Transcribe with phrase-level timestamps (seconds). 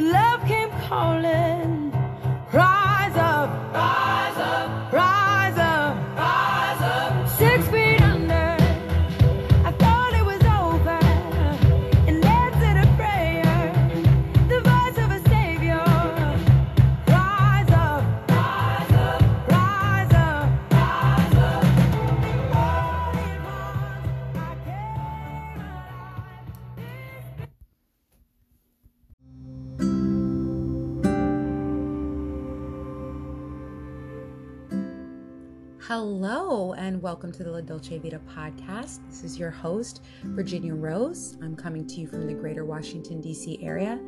[0.00, 1.65] love came calling.
[35.98, 38.98] Hello, and welcome to the La Dolce Vita podcast.
[39.08, 41.38] This is your host, Virginia Rose.
[41.42, 43.58] I'm coming to you from the greater Washington, D.C.
[43.62, 43.98] area,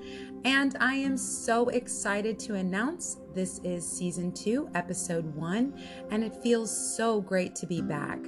[0.44, 6.34] and I am so excited to announce this is season two, episode one, and it
[6.42, 8.18] feels so great to be back.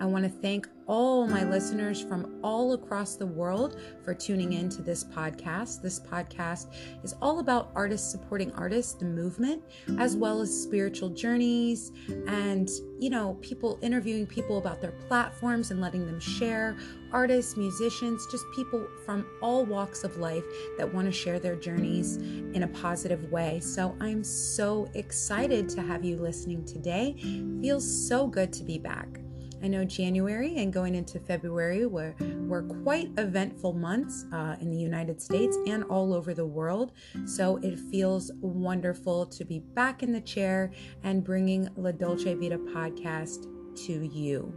[0.00, 4.68] I want to thank all my listeners from all across the world for tuning in
[4.70, 5.82] to this podcast.
[5.82, 6.72] This podcast
[7.04, 9.62] is all about artists supporting artists, the movement,
[9.98, 11.92] as well as spiritual journeys
[12.26, 16.76] and, you know, people interviewing people about their platforms and letting them share,
[17.12, 20.44] artists, musicians, just people from all walks of life
[20.78, 23.60] that want to share their journeys in a positive way.
[23.60, 27.16] So I'm so excited to have you listening today.
[27.60, 29.19] Feels so good to be back.
[29.62, 32.14] I know January and going into February were,
[32.46, 36.92] were quite eventful months uh, in the United States and all over the world.
[37.26, 40.72] So it feels wonderful to be back in the chair
[41.02, 43.46] and bringing La Dolce Vita podcast
[43.86, 44.52] to you.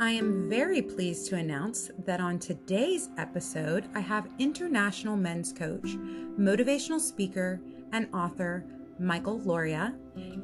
[0.00, 5.84] I am very pleased to announce that on today's episode, I have international men's coach,
[5.84, 7.60] motivational speaker,
[7.92, 8.64] and author
[8.98, 9.94] Michael Lauria.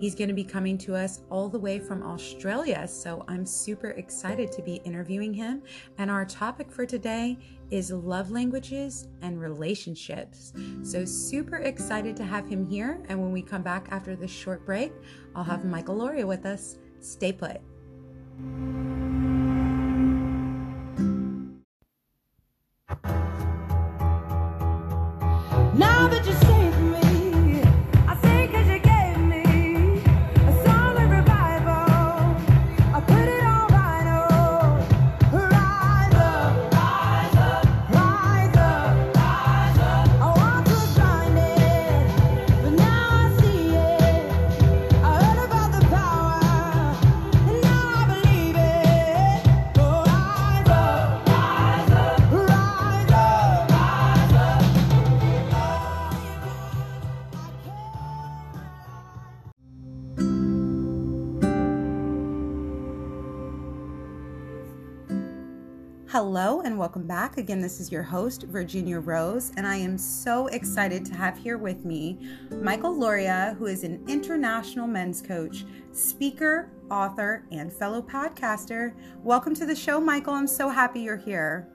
[0.01, 3.91] He's going to be coming to us all the way from Australia, so I'm super
[3.91, 5.63] excited to be interviewing him.
[5.98, 7.39] And our topic for today
[7.70, 10.53] is love languages and relationships.
[10.83, 13.03] So, super excited to have him here.
[13.08, 14.92] And when we come back after this short break,
[15.35, 16.79] I'll have Michael Lauria with us.
[17.01, 17.61] Stay put.
[25.75, 26.48] Now that you
[66.18, 67.39] Hello and welcome back.
[67.39, 71.58] Again, this is your host, Virginia Rose, and I am so excited to have here
[71.58, 72.18] with me
[72.61, 78.95] Michael Lauria, who is an international men's coach, speaker, author, and fellow podcaster.
[79.23, 80.34] Welcome to the show, Michael.
[80.34, 81.68] I'm so happy you're here.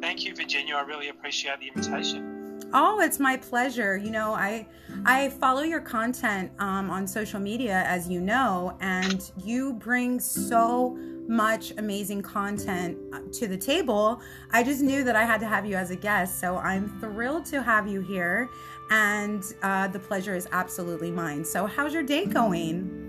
[0.00, 0.76] Thank you, Virginia.
[0.76, 2.32] I really appreciate the invitation.
[2.72, 3.98] Oh, it's my pleasure.
[3.98, 4.66] You know, I
[5.04, 10.96] I follow your content um, on social media, as you know, and you bring so
[11.28, 14.20] much amazing content uh, to the table.
[14.50, 17.44] I just knew that I had to have you as a guest, so I'm thrilled
[17.46, 18.48] to have you here,
[18.90, 21.44] and uh, the pleasure is absolutely mine.
[21.44, 23.08] So, how's your day going?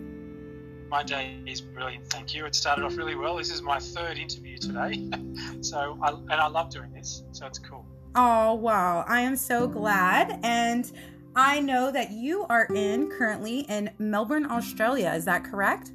[0.90, 2.08] My day is brilliant.
[2.08, 2.46] Thank you.
[2.46, 3.38] It started off really well.
[3.38, 5.10] This is my third interview today,
[5.62, 7.24] so I, and I love doing this.
[7.32, 7.86] So it's cool.
[8.16, 9.04] Oh, wow.
[9.08, 10.40] I am so glad.
[10.44, 10.92] And
[11.36, 15.12] I know that you are in currently in Melbourne, Australia.
[15.16, 15.92] Is that correct?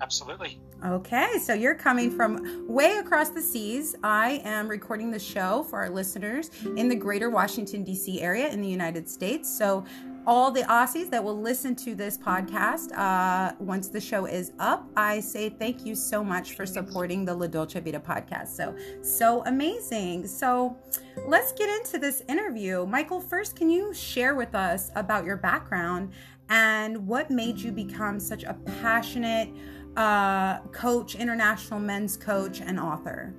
[0.00, 0.58] Absolutely.
[0.84, 3.94] Okay, so you're coming from way across the seas.
[4.02, 8.20] I am recording the show for our listeners in the greater Washington, D.C.
[8.22, 9.48] area in the United States.
[9.48, 9.84] So,
[10.26, 14.86] all the Aussies that will listen to this podcast uh, once the show is up,
[14.96, 18.48] I say thank you so much for supporting the La Dolce Vita podcast.
[18.48, 20.26] So, so amazing.
[20.26, 20.78] So,
[21.26, 22.86] let's get into this interview.
[22.86, 26.12] Michael, first, can you share with us about your background
[26.50, 29.48] and what made you become such a passionate
[29.96, 33.34] uh, coach, international men's coach, and author?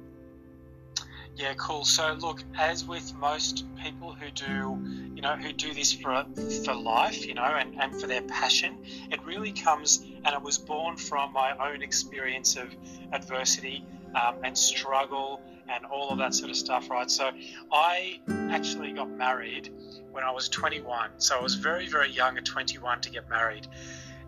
[1.36, 1.86] Yeah, cool.
[1.86, 4.80] So look, as with most people who do,
[5.16, 6.26] you know, who do this for
[6.66, 8.78] for life, you know, and, and for their passion,
[9.10, 12.76] it really comes and it was born from my own experience of
[13.12, 17.10] adversity um, and struggle and all of that sort of stuff, right?
[17.10, 17.32] So
[17.72, 18.20] I
[18.52, 19.74] actually got married
[20.12, 21.12] when I was 21.
[21.18, 23.68] So I was very, very young at 21 to get married.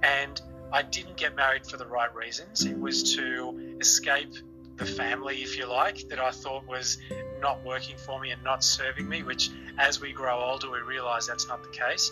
[0.02, 0.42] And
[0.74, 2.66] I didn't get married for the right reasons.
[2.66, 4.34] It was to escape
[4.78, 6.98] the family, if you like, that I thought was
[7.40, 11.28] not working for me and not serving me, which as we grow older, we realize
[11.28, 12.12] that's not the case.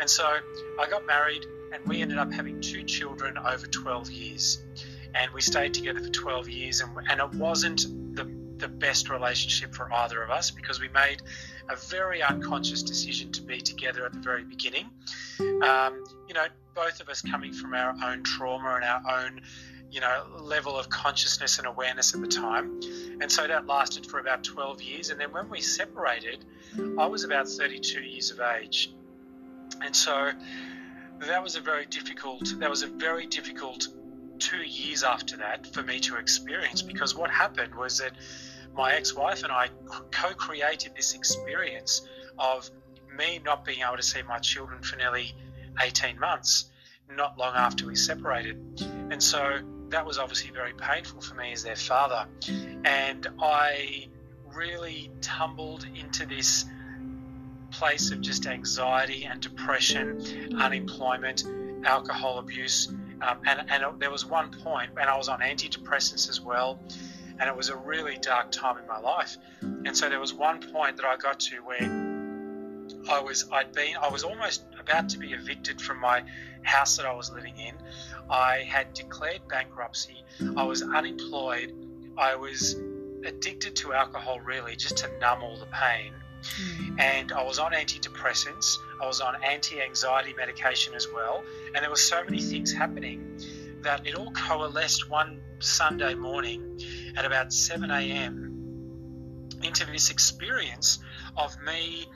[0.00, 0.26] And so
[0.80, 4.58] I got married and we ended up having two children over 12 years.
[5.14, 7.82] And we stayed together for 12 years, and, and it wasn't
[8.16, 8.28] the,
[8.58, 11.22] the best relationship for either of us because we made
[11.70, 14.86] a very unconscious decision to be together at the very beginning.
[15.40, 19.40] Um, you know, both of us coming from our own trauma and our own
[19.90, 22.80] you know, level of consciousness and awareness at the time.
[23.20, 25.10] And so that lasted for about 12 years.
[25.10, 26.44] And then when we separated,
[26.98, 28.92] I was about 32 years of age.
[29.82, 30.30] And so
[31.20, 33.88] that was a very difficult, that was a very difficult
[34.38, 38.12] two years after that for me to experience because what happened was that
[38.74, 39.68] my ex-wife and I
[40.10, 42.06] co-created this experience
[42.38, 42.70] of
[43.16, 45.34] me not being able to see my children for nearly
[45.80, 46.70] 18 months,
[47.14, 48.56] not long after we separated.
[49.10, 52.26] And so that was obviously very painful for me as their father.
[52.84, 54.08] And I
[54.54, 56.64] really tumbled into this
[57.70, 61.44] place of just anxiety and depression, unemployment,
[61.84, 62.88] alcohol abuse.
[63.22, 66.80] Um, and, and there was one point, and I was on antidepressants as well,
[67.40, 69.38] and it was a really dark time in my life.
[69.62, 72.10] And so there was one point that I got to where
[73.10, 76.22] I was I'd been I was almost about to be evicted from my
[76.62, 77.74] house that I was living in.
[78.28, 80.22] I had declared bankruptcy.
[80.56, 81.72] I was unemployed.
[82.18, 82.76] I was
[83.24, 86.12] addicted to alcohol really just to numb all the pain.
[86.42, 87.00] Hmm.
[87.00, 88.76] And I was on antidepressants.
[89.02, 91.42] I was on anti-anxiety medication as well.
[91.74, 93.40] And there were so many things happening
[93.82, 96.80] that it all coalesced one Sunday morning
[97.16, 99.48] at about 7 a.m.
[99.62, 100.98] into this experience
[101.36, 102.06] of me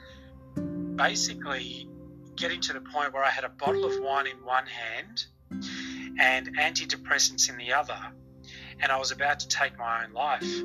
[0.96, 1.88] basically
[2.37, 5.26] getting to the point where I had a bottle of wine in one hand
[6.19, 7.99] and antidepressants in the other,
[8.81, 10.61] and I was about to take my own life.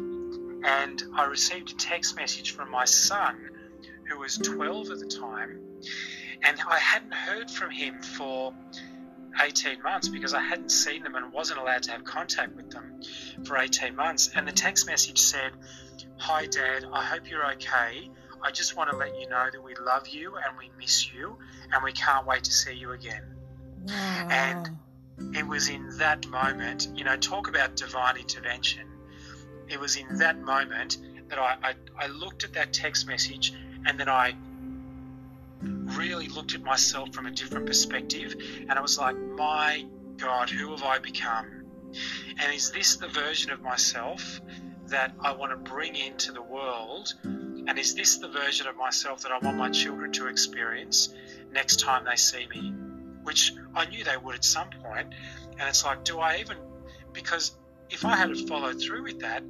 [0.63, 3.49] And I received a text message from my son,
[4.09, 5.61] who was 12 at the time,
[6.43, 8.53] and I hadn't heard from him for
[9.41, 12.99] 18 months because I hadn't seen them and wasn't allowed to have contact with them
[13.45, 14.29] for 18 months.
[14.35, 15.51] And the text message said,
[16.17, 18.09] Hi, Dad, I hope you're okay.
[18.41, 21.37] I just want to let you know that we love you and we miss you
[21.71, 23.23] and we can't wait to see you again.
[23.87, 24.27] Wow.
[24.29, 28.87] And it was in that moment, you know, talk about divine intervention.
[29.67, 30.97] It was in that moment
[31.29, 33.53] that I, I, I looked at that text message
[33.85, 34.35] and then I
[35.61, 39.85] really looked at myself from a different perspective and I was like, my
[40.17, 41.58] God, who have I become?
[42.39, 44.41] And is this the version of myself
[44.87, 47.13] that I want to bring into the world?
[47.23, 51.13] And is this the version of myself that I want my children to experience
[51.51, 52.73] next time they see me?
[53.23, 55.13] Which I knew they would at some point.
[55.51, 56.57] And it's like, do I even,
[57.13, 57.51] because
[57.89, 59.43] if I had followed through with that,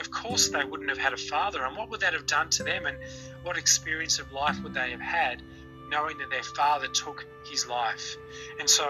[0.00, 1.64] of course they wouldn't have had a father.
[1.64, 2.86] And what would that have done to them?
[2.86, 2.96] And
[3.42, 5.42] what experience of life would they have had
[5.88, 8.16] knowing that their father took his life?
[8.58, 8.86] And so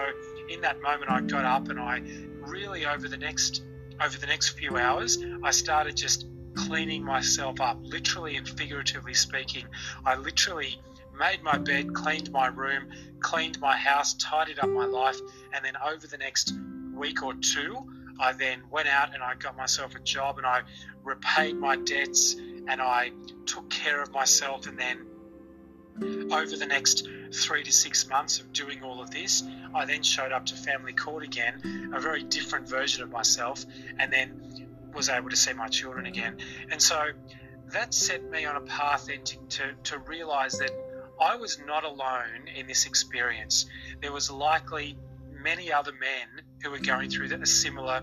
[0.49, 2.01] in that moment, I got up and I
[2.39, 3.63] really, over the next
[3.99, 9.65] over the next few hours, I started just cleaning myself up, literally and figuratively speaking.
[10.05, 10.79] I literally
[11.17, 12.89] made my bed, cleaned my room,
[13.19, 15.19] cleaned my house, tidied up my life,
[15.53, 16.53] and then over the next
[16.93, 17.75] week or two,
[18.19, 20.61] I then went out and I got myself a job and I
[21.03, 23.11] repaid my debts and I
[23.45, 24.67] took care of myself.
[24.67, 25.05] And then
[26.31, 30.31] over the next three to six months of doing all of this, I then showed
[30.31, 33.65] up to family court again, a very different version of myself,
[33.99, 36.37] and then was able to see my children again.
[36.71, 37.09] And so
[37.71, 40.71] that set me on a path then to, to, to realize that
[41.19, 43.65] I was not alone in this experience.
[44.01, 44.97] There was likely
[45.31, 48.01] many other men who were going through a similar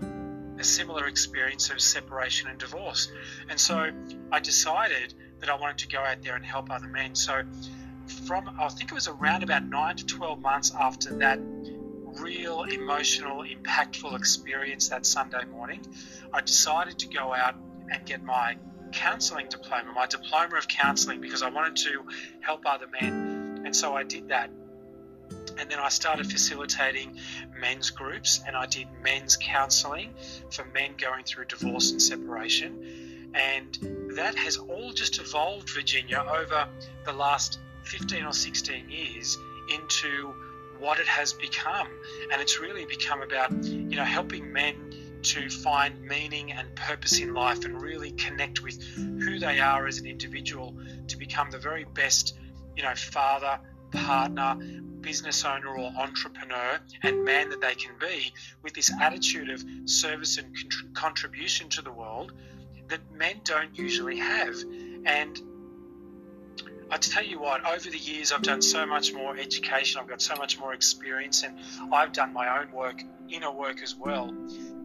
[0.57, 3.11] a similar experience of separation and divorce.
[3.49, 3.91] And so
[4.31, 7.13] I decided that I wanted to go out there and help other men.
[7.13, 7.43] So
[8.25, 11.39] from I think it was around about nine to twelve months after that
[12.19, 15.81] real emotional, impactful experience that Sunday morning,
[16.33, 17.55] I decided to go out
[17.91, 18.57] and get my
[18.91, 22.05] counselling diploma, my diploma of counselling, because I wanted to
[22.41, 23.63] help other men.
[23.65, 24.49] And so I did that.
[25.57, 27.17] And then I started facilitating
[27.59, 30.13] men's groups and I did men's counselling
[30.51, 33.31] for men going through divorce and separation.
[33.33, 33.77] And
[34.15, 36.67] that has all just evolved, Virginia, over
[37.05, 39.37] the last 15 or 16 years
[39.73, 40.33] into
[40.79, 41.87] what it has become.
[42.31, 47.33] And it's really become about, you know, helping men to find meaning and purpose in
[47.33, 50.75] life and really connect with who they are as an individual
[51.07, 52.37] to become the very best,
[52.75, 53.59] you know, father,
[53.91, 54.55] partner,
[55.01, 60.37] business owner, or entrepreneur and man that they can be with this attitude of service
[60.37, 60.55] and
[60.93, 62.33] contribution to the world
[62.87, 64.55] that men don't usually have.
[65.05, 65.39] And
[66.89, 70.21] I tell you what, over the years, I've done so much more education, I've got
[70.21, 71.57] so much more experience, and
[71.91, 74.33] I've done my own work, inner work as well,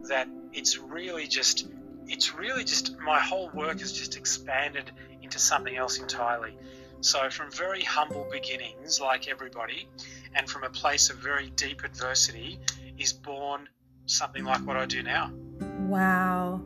[0.09, 1.67] that it's really just,
[2.07, 4.91] it's really just, my whole work has just expanded
[5.21, 6.57] into something else entirely.
[7.01, 9.87] So, from very humble beginnings, like everybody,
[10.35, 12.59] and from a place of very deep adversity,
[12.97, 13.67] is born
[14.05, 15.31] something like what I do now.
[15.79, 16.61] Wow.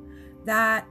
[0.46, 0.88] That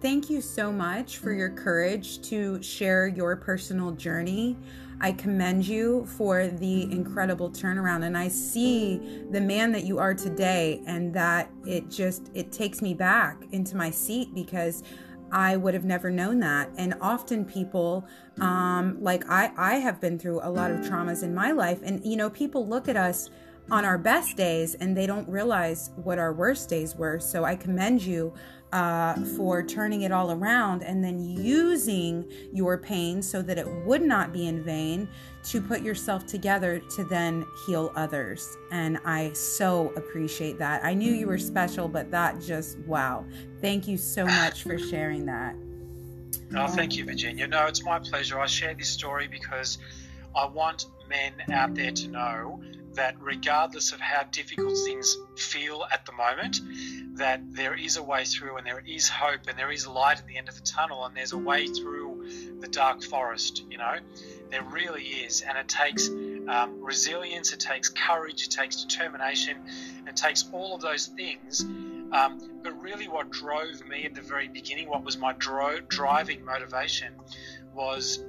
[0.00, 4.56] thank you so much for your courage to share your personal journey.
[5.00, 10.14] I commend you for the incredible turnaround and I see the man that you are
[10.14, 14.82] today and that it just it takes me back into my seat because
[15.30, 16.70] I would have never known that.
[16.78, 18.06] And often people,
[18.40, 22.04] um, like I, I have been through a lot of traumas in my life, and
[22.04, 23.28] you know, people look at us
[23.70, 27.18] on our best days and they don't realize what our worst days were.
[27.18, 28.32] So I commend you
[28.76, 34.02] uh, for turning it all around and then using your pain so that it would
[34.02, 35.08] not be in vain
[35.42, 38.58] to put yourself together to then heal others.
[38.70, 40.84] And I so appreciate that.
[40.84, 43.24] I knew you were special, but that just, wow.
[43.62, 45.56] Thank you so much for sharing that.
[46.54, 47.46] Oh, thank you, Virginia.
[47.46, 48.38] No, it's my pleasure.
[48.38, 49.78] I share this story because
[50.34, 52.60] I want men out there to know
[52.92, 56.60] that regardless of how difficult things feel at the moment,
[57.16, 60.26] that there is a way through and there is hope and there is light at
[60.26, 62.26] the end of the tunnel and there's a way through
[62.60, 63.96] the dark forest, you know.
[64.50, 65.42] There really is.
[65.42, 69.58] And it takes um, resilience, it takes courage, it takes determination,
[70.06, 71.64] it takes all of those things.
[72.12, 76.44] Um, but really, what drove me at the very beginning, what was my dro- driving
[76.44, 77.12] motivation,
[77.74, 78.22] was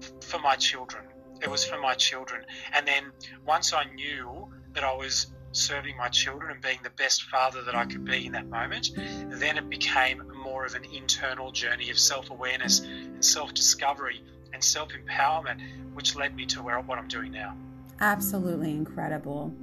[0.00, 1.04] f- for my children.
[1.42, 2.42] It was for my children.
[2.72, 3.04] And then
[3.46, 7.74] once I knew that I was serving my children and being the best father that
[7.74, 8.90] I could be in that moment,
[9.28, 14.62] then it became more of an internal journey of self awareness and self discovery and
[14.62, 15.60] self empowerment,
[15.94, 17.56] which led me to where what I'm doing now.
[18.00, 19.54] Absolutely incredible.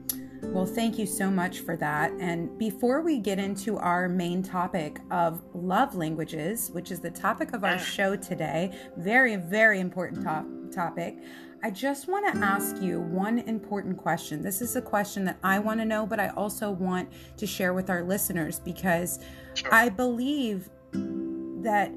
[0.44, 2.12] Well, thank you so much for that.
[2.14, 7.54] And before we get into our main topic of love languages, which is the topic
[7.54, 7.80] of our mm.
[7.80, 11.18] show today, very, very important top- topic,
[11.64, 14.42] I just want to ask you one important question.
[14.42, 17.74] This is a question that I want to know, but I also want to share
[17.74, 19.20] with our listeners because
[19.54, 19.74] Sure.
[19.74, 21.92] I believe that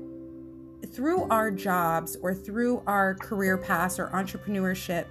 [0.92, 5.06] through our jobs or through our career paths or entrepreneurship,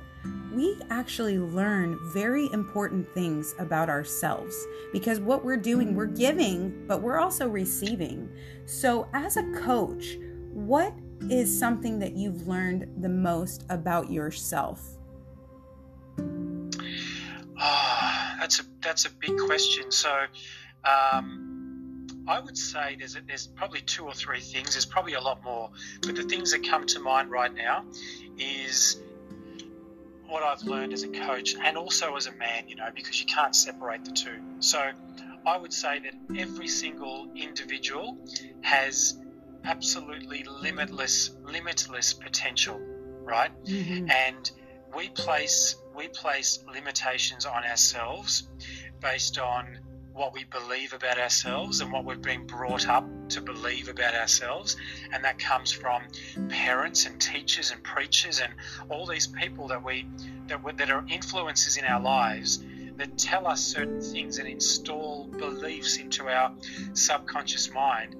[0.53, 4.55] we actually learn very important things about ourselves
[4.91, 8.29] because what we're doing, we're giving, but we're also receiving.
[8.65, 10.17] So, as a coach,
[10.53, 10.93] what
[11.29, 14.97] is something that you've learned the most about yourself?
[17.57, 19.91] Ah, that's a that's a big question.
[19.91, 20.25] So,
[20.83, 24.73] um, I would say there's there's probably two or three things.
[24.73, 25.69] There's probably a lot more,
[26.01, 27.85] but the things that come to mind right now
[28.37, 28.99] is
[30.27, 32.67] what I've learned as a coach and also as a man.
[32.67, 34.41] You know, because you can't separate the two.
[34.59, 34.91] So,
[35.45, 38.17] I would say that every single individual
[38.61, 39.17] has
[39.65, 42.79] absolutely limitless limitless potential,
[43.23, 43.51] right?
[43.65, 44.09] Mm-hmm.
[44.09, 44.51] and
[44.95, 48.47] we place we place limitations on ourselves
[48.99, 49.79] based on
[50.13, 54.77] what we believe about ourselves and what we've been brought up to believe about ourselves.
[55.11, 56.03] And that comes from
[56.49, 58.53] parents and teachers and preachers and
[58.89, 60.07] all these people that we
[60.47, 62.63] that, we, that are influences in our lives
[62.97, 66.53] that tell us certain things and install beliefs into our
[66.93, 68.15] subconscious mind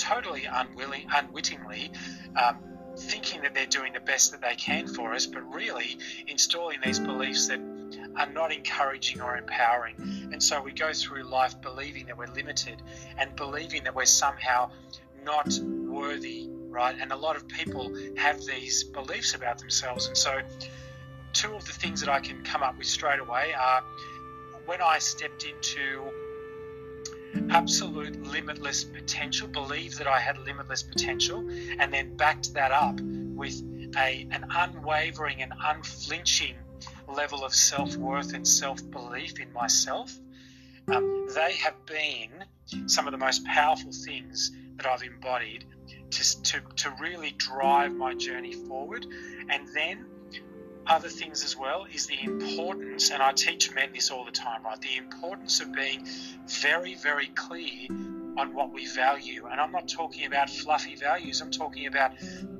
[0.00, 1.92] totally unwilling unwittingly
[2.36, 2.58] um,
[2.96, 6.98] thinking that they're doing the best that they can for us, but really installing these
[6.98, 7.60] beliefs that
[8.16, 9.94] are not encouraging or empowering.
[10.32, 12.82] And so we go through life believing that we're limited
[13.18, 14.70] and believing that we're somehow
[15.24, 16.96] not worthy, right?
[17.00, 20.06] And a lot of people have these beliefs about themselves.
[20.06, 20.40] And so,
[21.32, 23.82] two of the things that I can come up with straight away are
[24.66, 26.10] when I stepped into
[27.50, 31.38] absolute limitless potential, believed that I had limitless potential,
[31.78, 33.62] and then backed that up with
[33.96, 36.56] a, an unwavering and unflinching
[37.08, 40.16] level of self worth and self belief in myself.
[40.88, 42.44] Um, they have been
[42.86, 45.66] some of the most powerful things that I've embodied
[46.10, 49.06] to, to, to really drive my journey forward.
[49.48, 50.06] And then
[50.90, 54.64] other things as well is the importance, and I teach men this all the time,
[54.64, 54.80] right?
[54.80, 56.04] The importance of being
[56.48, 57.86] very, very clear
[58.36, 59.46] on what we value.
[59.46, 62.12] And I'm not talking about fluffy values, I'm talking about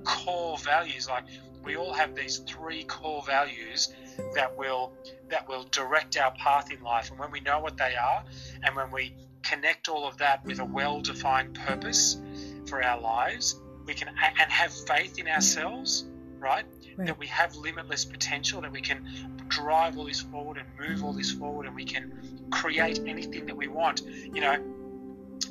[0.04, 1.24] core values like
[1.64, 3.92] we all have these three core values
[4.34, 4.92] that will
[5.28, 7.10] that will direct our path in life.
[7.10, 8.24] And when we know what they are,
[8.62, 12.18] and when we connect all of that with a well-defined purpose
[12.66, 16.04] for our lives, we can and have faith in ourselves,
[16.40, 16.64] right?
[16.96, 17.06] Right.
[17.06, 19.06] That we have limitless potential, that we can
[19.48, 23.56] drive all this forward and move all this forward, and we can create anything that
[23.56, 24.02] we want.
[24.02, 24.56] You know,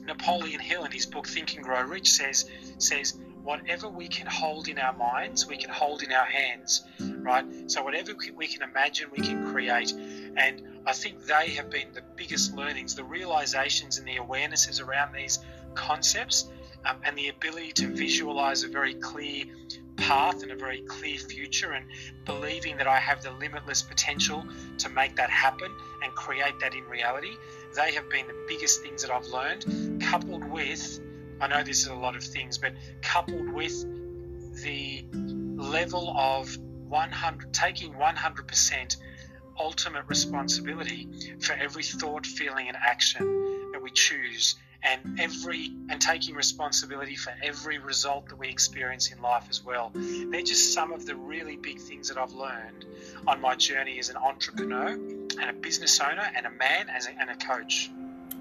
[0.05, 4.67] Napoleon Hill in his book Think and Grow Rich says says whatever we can hold
[4.67, 7.45] in our minds, we can hold in our hands, right?
[7.71, 9.91] So whatever we- can imagine, we can create.
[9.91, 15.13] And I think they have been the biggest learnings, the realizations and the awarenesses around
[15.13, 15.39] these
[15.73, 16.49] concepts,
[16.85, 19.45] um, and the ability to visualize a very clear
[19.99, 21.85] path and a very clear future, and
[22.25, 24.45] believing that I have the limitless potential
[24.79, 25.71] to make that happen
[26.03, 27.35] and create that in reality.
[27.75, 30.99] They have been the biggest things that I've learned, coupled with,
[31.41, 33.85] I know this is a lot of things, but coupled with
[34.63, 35.05] the
[35.55, 38.97] level of 100, taking 100%
[39.59, 41.07] ultimate responsibility
[41.39, 47.33] for every thought, feeling, and action that we choose, and every and taking responsibility for
[47.43, 49.91] every result that we experience in life as well.
[49.93, 52.85] They're just some of the really big things that I've learned
[53.27, 57.11] on my journey as an entrepreneur and a business owner and a man as a,
[57.19, 57.91] and a coach.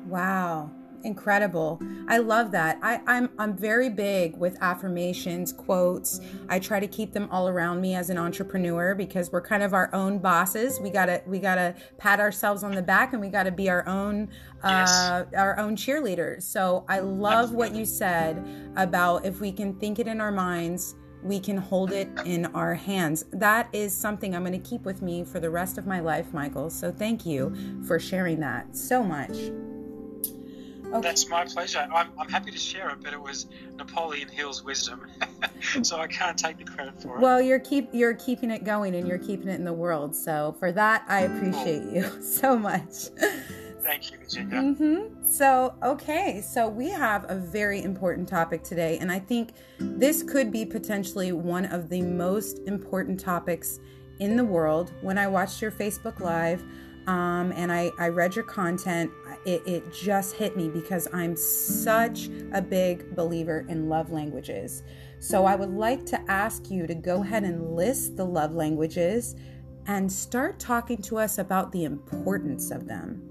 [0.07, 0.71] Wow.
[1.05, 1.81] Incredible.
[2.09, 2.79] I love that.
[2.83, 6.21] I, I'm I'm very big with affirmations, quotes.
[6.49, 9.75] I try to keep them all around me as an entrepreneur because we're kind of
[9.75, 10.81] our own bosses.
[10.81, 14.29] We gotta we gotta pat ourselves on the back and we gotta be our own
[14.65, 16.43] uh, our own cheerleaders.
[16.43, 18.45] So I love what you said
[18.77, 22.75] about if we can think it in our minds, we can hold it in our
[22.75, 23.25] hands.
[23.33, 26.33] That is something I'm going to keep with me for the rest of my life,
[26.33, 26.71] Michael.
[26.71, 27.55] So thank you
[27.87, 29.37] for sharing that so much.
[30.91, 31.01] Okay.
[31.03, 31.87] That's my pleasure.
[31.93, 35.07] I'm, I'm happy to share it, but it was Napoleon Hill's wisdom,
[35.83, 37.21] so I can't take the credit for it.
[37.21, 40.17] Well, you're keep you're keeping it going and you're keeping it in the world.
[40.17, 43.09] So for that, I appreciate you so much.
[43.83, 44.61] Thank you, Virginia.
[44.61, 50.23] hmm So, okay, so we have a very important topic today, and I think this
[50.23, 53.79] could be potentially one of the most important topics
[54.21, 54.93] in the world.
[55.01, 56.63] When I watched your Facebook Live
[57.07, 59.11] um, and I, I read your content,
[59.49, 64.83] it, it just hit me because I'm such a big believer in love languages.
[65.21, 69.35] So, I would like to ask you to go ahead and list the love languages
[69.87, 73.23] and start talking to us about the importance of them.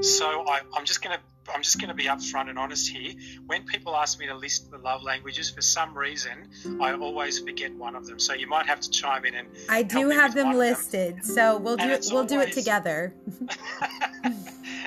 [0.00, 1.20] So I, I'm just gonna
[1.54, 3.12] I'm just gonna be upfront and honest here.
[3.46, 6.48] When people ask me to list the love languages, for some reason
[6.80, 8.18] I always forget one of them.
[8.18, 10.58] So you might have to chime in and I do have them of them.
[10.58, 12.06] listed, so we'll do it.
[12.10, 13.14] We'll do it together.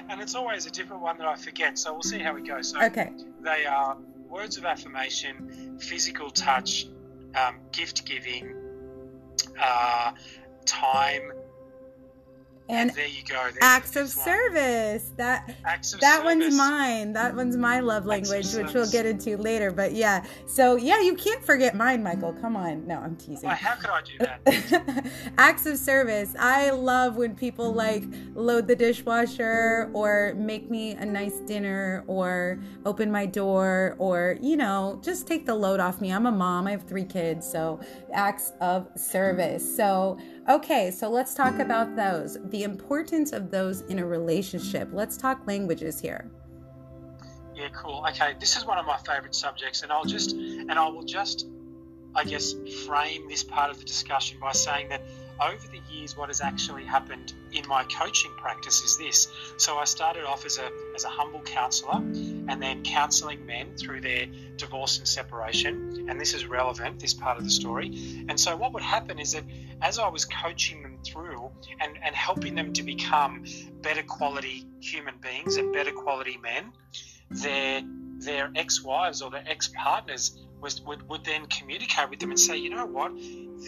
[0.10, 1.78] and it's always a different one that I forget.
[1.78, 2.62] So we'll see how we go.
[2.62, 3.12] So Okay.
[3.41, 3.98] they are
[4.30, 6.88] words of affirmation, physical touch,
[7.36, 8.54] um, gift giving,
[9.62, 10.12] uh,
[10.65, 11.32] time,
[12.70, 13.36] and, there you go.
[13.36, 14.26] There's- acts of one.
[14.26, 15.12] service.
[15.18, 17.14] That of that one's mine.
[17.14, 19.72] That one's my love language, which we'll get into later.
[19.72, 22.34] But yeah, so yeah, you can't forget mine, Michael.
[22.34, 22.86] Come on.
[22.88, 23.50] No, I'm teasing.
[23.50, 25.06] Why, how could I do that?
[25.38, 26.36] acts of service.
[26.40, 28.04] I love when people like
[28.36, 34.58] load the dishwasher or make me a nice dinner or open my door or, you
[34.58, 36.12] know, just take the load off me.
[36.12, 37.80] I'm a mom, I have three kids, so
[38.14, 39.64] acts of service.
[39.76, 40.18] So,
[40.50, 42.38] okay, so let's talk about those.
[42.46, 44.90] The importance of those in a relationship.
[44.92, 46.30] Let's talk languages here.
[47.56, 48.06] Yeah, cool.
[48.10, 51.48] Okay, this is one of my favourite subjects, and I'll just and I will just,
[52.16, 52.54] I guess,
[52.86, 55.02] frame this part of the discussion by saying that
[55.42, 59.28] over the years, what has actually happened in my coaching practice is this.
[59.58, 64.02] So I started off as a as a humble counsellor, and then counselling men through
[64.02, 65.88] their divorce and separation.
[66.10, 68.26] And this is relevant, this part of the story.
[68.28, 69.43] And so what would happen is that
[69.82, 73.45] as I was coaching them through and, and helping them to become
[73.82, 76.72] better quality human beings and better quality men,
[77.30, 77.84] their
[78.17, 82.69] their ex-wives or their ex-partners was would, would then communicate with them and say, you
[82.69, 83.13] know what,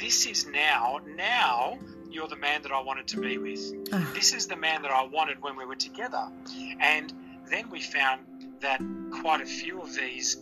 [0.02, 1.78] this is now now
[2.10, 3.62] you're the man that I wanted to be with.
[3.94, 4.12] Ah.
[4.14, 6.28] This is the man that I wanted when we were together.
[6.80, 7.14] And
[7.50, 8.22] then we found
[8.60, 8.82] that
[9.22, 10.38] quite a few of these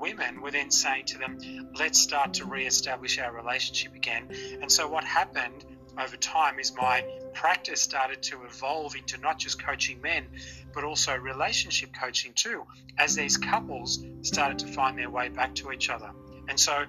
[0.00, 1.38] women were then saying to them,
[1.78, 4.28] let's start to re-establish our relationship again.
[4.60, 5.64] And so what happened
[5.98, 10.26] over time is my practice started to evolve into not just coaching men,
[10.72, 12.64] but also relationship coaching too,
[12.98, 16.10] as these couples started to find their way back to each other.
[16.48, 16.84] And so,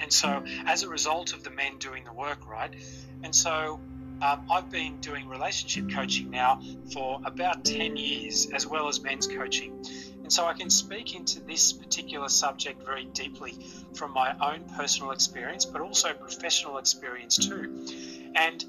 [0.00, 2.74] and so as a result of the men doing the work, right?
[3.22, 3.80] And so
[4.20, 6.60] um, I've been doing relationship coaching now
[6.92, 9.84] for about 10 years, as well as men's coaching.
[10.28, 13.54] And so I can speak into this particular subject very deeply
[13.94, 17.86] from my own personal experience, but also professional experience too.
[18.34, 18.62] And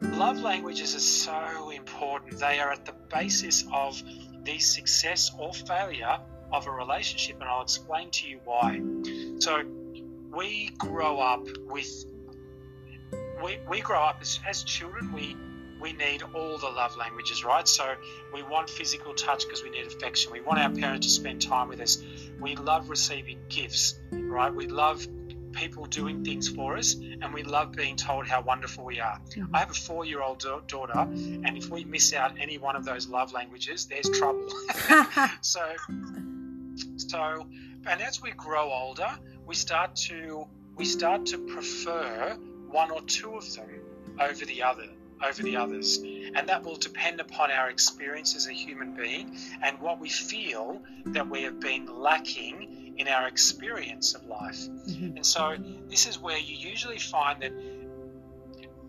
[0.00, 2.40] love languages are so important.
[2.40, 4.02] They are at the basis of
[4.42, 6.18] the success or failure
[6.52, 8.82] of a relationship, and I'll explain to you why.
[9.38, 9.62] So,
[10.32, 12.04] we grow up with
[13.44, 15.36] we, we grow up as, as children we
[15.84, 17.68] we need all the love languages right?
[17.68, 17.94] So
[18.32, 20.32] we want physical touch because we need affection.
[20.32, 22.02] We want our parents to spend time with us.
[22.40, 24.52] We love receiving gifts right?
[24.52, 25.06] We love
[25.52, 29.20] people doing things for us and we love being told how wonderful we are.
[29.28, 29.54] Mm-hmm.
[29.54, 32.76] I have a four year old da- daughter and if we miss out any one
[32.76, 34.48] of those love languages there's trouble.
[35.42, 35.60] So
[36.96, 37.46] so
[37.86, 39.10] and as we grow older
[39.46, 42.38] we start to we start to prefer
[42.70, 43.68] one or two of them
[44.18, 44.88] over the other
[45.22, 45.98] over the others
[46.36, 50.82] and that will depend upon our experience as a human being and what we feel
[51.06, 55.16] that we have been lacking in our experience of life Mhm.
[55.16, 55.56] and so
[55.88, 57.52] this is where you usually find that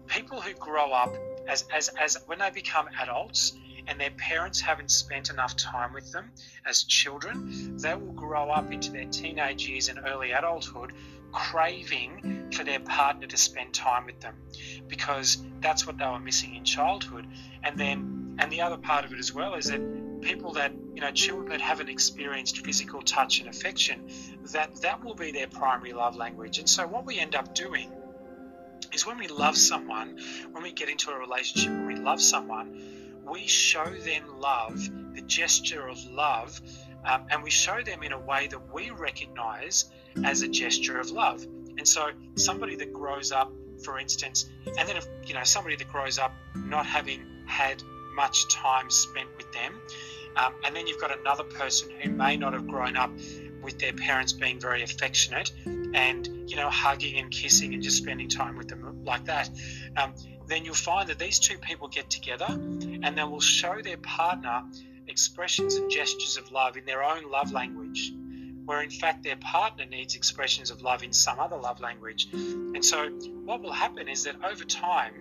[0.08, 1.14] people who grow up
[1.48, 3.54] as, as, as when they become adults
[3.88, 6.32] and their parents haven't spent enough time with them
[6.66, 10.92] as children, they will grow up into their teenage years and early adulthood
[11.36, 14.36] craving for their partner to spend time with them
[14.88, 17.28] because that's what they were missing in childhood.
[17.62, 21.02] And then, and the other part of it as well is that people that, you
[21.02, 24.10] know, children that haven't experienced physical touch and affection,
[24.54, 26.58] that that will be their primary love language.
[26.58, 27.91] And so what we end up doing
[28.93, 30.17] is when we love someone,
[30.52, 35.21] when we get into a relationship, when we love someone, we show them love, the
[35.21, 36.62] gesture of love,
[37.04, 39.86] um, and we show them in a way that we recognize
[40.23, 41.45] as a gesture of love.
[41.78, 43.51] And so, somebody that grows up,
[43.84, 47.84] for instance, and then if you know somebody that grows up not having had
[48.15, 49.73] much time spent with them,
[50.38, 53.12] um, and then you've got another person who may not have grown up
[53.62, 58.30] with their parents being very affectionate and you know hugging and kissing and just spending
[58.30, 59.49] time with them like that.
[59.97, 60.13] Um,
[60.47, 64.63] then you'll find that these two people get together and they will show their partner
[65.08, 68.13] expressions and gestures of love in their own love language,
[68.65, 72.28] where in fact their partner needs expressions of love in some other love language.
[72.34, 75.13] And so, what will happen is that over time,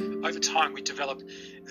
[0.00, 1.22] over time, we develop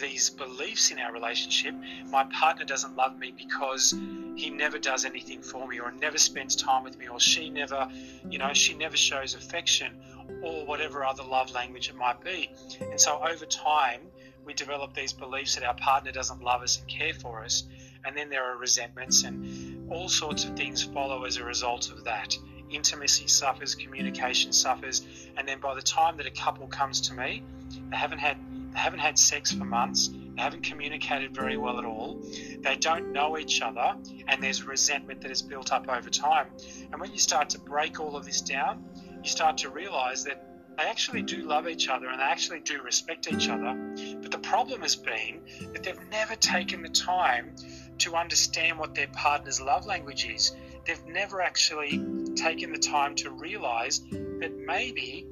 [0.02, 1.74] these beliefs in our relationship.
[2.10, 3.92] My partner doesn't love me because
[4.36, 7.90] he never does anything for me, or never spends time with me, or she never,
[8.30, 9.94] you know, she never shows affection,
[10.42, 12.52] or whatever other love language it might be.
[12.82, 14.02] And so, over time,
[14.46, 17.64] we develop these beliefs that our partner doesn't love us and care for us.
[18.06, 22.04] And then there are resentments, and all sorts of things follow as a result of
[22.04, 22.38] that.
[22.70, 25.06] Intimacy suffers, communication suffers,
[25.38, 27.44] and then by the time that a couple comes to me,
[27.90, 28.38] they haven't had
[28.74, 30.10] they haven't had sex for months.
[30.10, 32.22] They haven't communicated very well at all.
[32.60, 33.96] They don't know each other,
[34.28, 36.48] and there's resentment that is built up over time.
[36.92, 38.84] And when you start to break all of this down,
[39.24, 40.44] you start to realize that
[40.78, 43.74] they actually do love each other and they actually do respect each other.
[44.22, 45.42] But the problem has been
[45.74, 47.56] that they've never taken the time
[48.00, 50.52] to understand what their partner's love language is.
[50.86, 52.02] They've never actually
[52.36, 55.28] taken the time to realize that maybe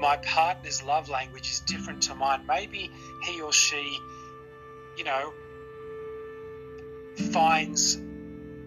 [0.00, 2.46] my partner's love language is different to mine.
[2.46, 2.90] Maybe
[3.22, 3.98] he or she,
[4.96, 5.32] you know,
[7.32, 7.96] finds,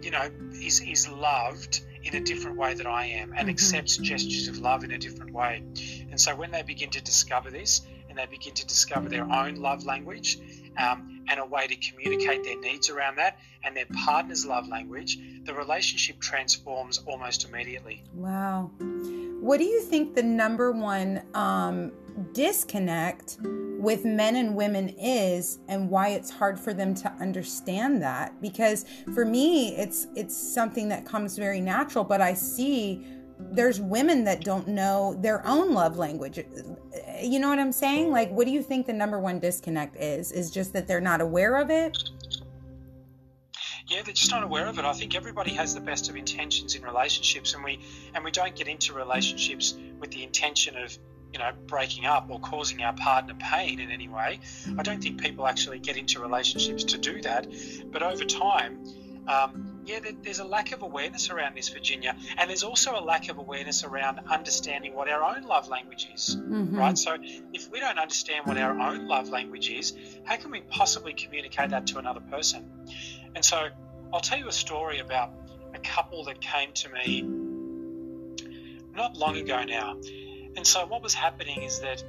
[0.01, 0.29] you know,
[0.61, 3.51] is, is loved in a different way that I am and Mhm.
[3.51, 5.63] accepts gestures of love in a different way.
[6.09, 9.55] And so when they begin to discover this and they begin to discover their own
[9.55, 10.37] love language
[10.77, 15.19] um, and a way to communicate their needs around that and their partner's love language,
[15.43, 18.03] the relationship transforms almost immediately.
[18.13, 18.71] Wow.
[19.39, 21.91] What do you think the number one um,
[22.33, 28.41] disconnect with men and women is, and why it's hard for them to understand that?
[28.41, 33.05] Because for me, it's it's something that comes very natural, but I see
[33.39, 36.39] there's women that don't know their own love language.
[37.21, 38.11] You know what I'm saying?
[38.11, 40.31] Like, what do you think the number one disconnect is?
[40.31, 41.97] Is just that they're not aware of it?
[43.89, 44.85] yeah, they're just not aware of it.
[44.85, 47.79] I think everybody has the best of intentions in relationships, and we
[48.13, 50.95] and we don't get into relationships with the intention of
[51.33, 54.39] you know breaking up or causing our partner pain in any way.
[54.77, 57.47] I don't think people actually get into relationships to do that,
[57.91, 58.83] but over time.
[59.27, 63.01] Um, yeah, there, there's a lack of awareness around this, Virginia, and there's also a
[63.01, 66.77] lack of awareness around understanding what our own love language is Mhm.
[66.77, 66.97] right?
[66.97, 67.17] So
[67.53, 69.93] if we don't understand what our own love language is,
[70.25, 72.69] how can we possibly communicate that to another person?
[73.35, 73.69] And so
[74.13, 75.33] I'll tell you a story about
[75.73, 77.21] a couple that came to me
[78.95, 79.97] not long ago now.
[80.55, 82.03] And so what was happening is that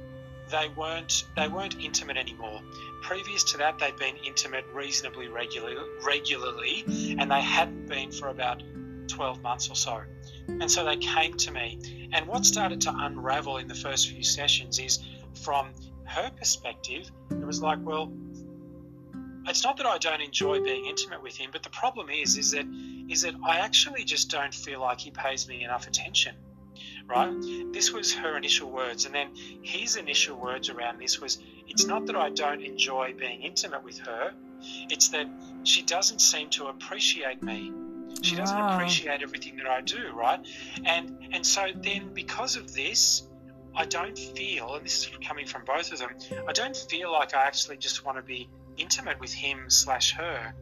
[0.51, 2.61] they weren't they weren't intimate anymore.
[3.01, 6.83] Previous to that, they'd been intimate reasonably regularly, regularly,
[7.17, 8.61] and they hadn't been for about
[9.07, 10.01] 12 months or so.
[10.47, 14.23] And so they came to me, and what started to unravel in the first few
[14.23, 14.99] sessions is
[15.33, 15.71] from
[16.05, 18.11] her perspective, it was like, well,
[19.47, 22.51] it's not that I don't enjoy being intimate with him, but the problem is, is
[22.51, 22.65] that
[23.09, 26.35] is that I actually just don't feel like he pays me enough attention.
[27.07, 27.33] Right?
[27.73, 29.29] This was her initial words, and then
[29.61, 33.99] his initial words around this was, it's not that I don't enjoy being intimate with
[33.99, 34.33] her,
[34.89, 35.27] it's that
[35.63, 37.71] she doesn't seem to appreciate me.
[38.21, 38.73] She doesn't Wow.
[38.75, 40.39] appreciate everything that I do, right?
[40.85, 43.27] And and so then because of this,
[43.75, 46.09] I don't feel, and this is coming from both of them,
[46.47, 50.53] I don't feel like I actually just want to be intimate with him slash her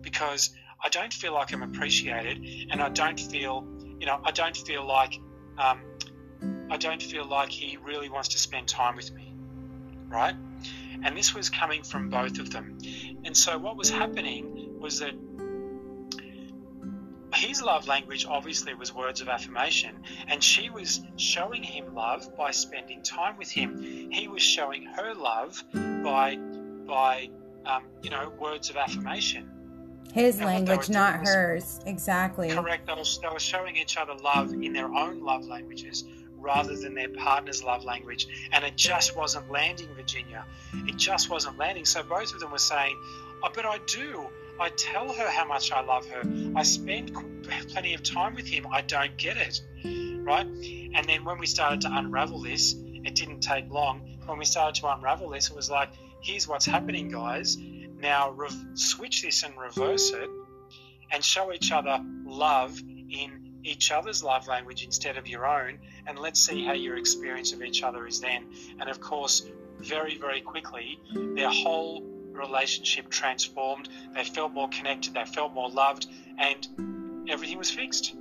[0.00, 0.50] because
[0.82, 3.66] I don't feel like I'm appreciated and I don't feel,
[4.00, 5.18] you know, I don't feel like,
[5.58, 5.80] um,
[6.70, 9.34] I don't feel like he really wants to spend time with me,
[10.08, 10.34] right?
[11.02, 12.78] And this was coming from both of them.
[13.24, 15.14] And so what was happening was that
[17.34, 22.52] his love language obviously was words of affirmation, and she was showing him love by
[22.52, 24.10] spending time with him.
[24.10, 26.36] He was showing her love by,
[26.86, 27.30] by,
[27.66, 29.50] um, you know, words of affirmation.
[30.12, 31.80] His language, not hers.
[31.86, 32.50] Exactly.
[32.50, 32.86] Correct.
[32.86, 36.04] They were, they were showing each other love in their own love languages
[36.38, 38.28] rather than their partner's love language.
[38.52, 40.44] And it just wasn't landing, Virginia.
[40.86, 41.84] It just wasn't landing.
[41.84, 42.96] So both of them were saying,
[43.42, 44.28] oh, but I do.
[44.60, 46.22] I tell her how much I love her.
[46.54, 47.12] I spend
[47.68, 48.66] plenty of time with him.
[48.70, 49.60] I don't get it.
[50.22, 50.46] Right?
[50.46, 54.18] And then when we started to unravel this, it didn't take long.
[54.26, 55.90] When we started to unravel this, it was like,
[56.20, 57.56] here's what's happening, guys.
[58.04, 60.28] Now rev- switch this and reverse it
[61.10, 66.18] and show each other love in each other's love language instead of your own, and
[66.18, 68.44] let's see how your experience of each other is then.
[68.78, 69.46] And of course,
[69.78, 73.88] very, very quickly, their whole relationship transformed.
[74.14, 78.16] They felt more connected, they felt more loved, and everything was fixed.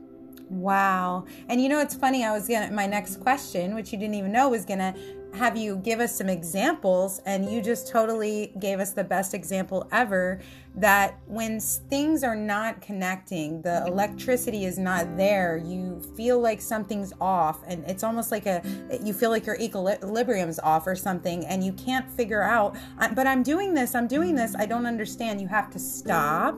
[0.50, 1.26] Wow.
[1.50, 2.24] And you know it's funny?
[2.24, 4.96] I was gonna my next question, which you didn't even know, was gonna
[5.34, 9.88] have you give us some examples, and you just totally gave us the best example
[9.92, 10.42] ever.
[10.76, 17.14] That when things are not connecting, the electricity is not there, you feel like something's
[17.22, 18.62] off, and it's almost like a
[19.04, 22.76] you feel like your equilibrium's off or something, and you can't figure out.
[23.16, 23.96] But I'm doing this.
[23.96, 24.56] I'm doing this.
[24.56, 25.42] I don't understand.
[25.42, 26.58] You have to stop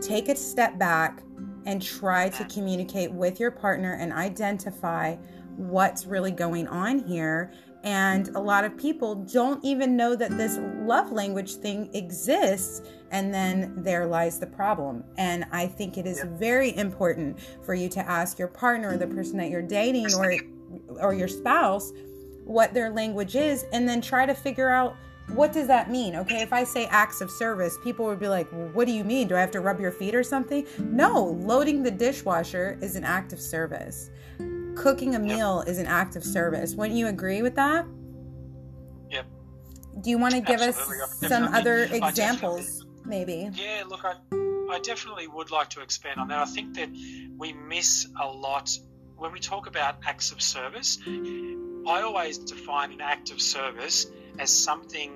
[0.00, 1.22] take a step back
[1.64, 5.16] and try to communicate with your partner and identify
[5.56, 7.52] what's really going on here.
[7.82, 12.82] And a lot of people don't even know that this love language thing exists.
[13.12, 15.04] And then there lies the problem.
[15.18, 19.06] And I think it is very important for you to ask your partner or the
[19.06, 20.34] person that you're dating or
[21.00, 21.92] or your spouse
[22.44, 24.96] what their language is and then try to figure out
[25.34, 26.14] what does that mean?
[26.14, 29.02] Okay, if I say acts of service, people would be like, well, what do you
[29.02, 29.26] mean?
[29.26, 30.64] Do I have to rub your feet or something?
[30.78, 34.10] No, loading the dishwasher is an act of service.
[34.76, 36.74] Cooking a meal is an act of service.
[36.74, 37.86] Wouldn't you agree with that?
[39.10, 39.26] Yep.
[40.02, 43.48] Do you want to give Absolutely, us some other examples, maybe?
[43.54, 44.14] Yeah, look, I,
[44.70, 46.38] I definitely would like to expand on that.
[46.38, 46.90] I think that
[47.38, 48.70] we miss a lot
[49.16, 50.98] when we talk about acts of service.
[51.06, 54.06] I always define an act of service
[54.38, 55.12] as something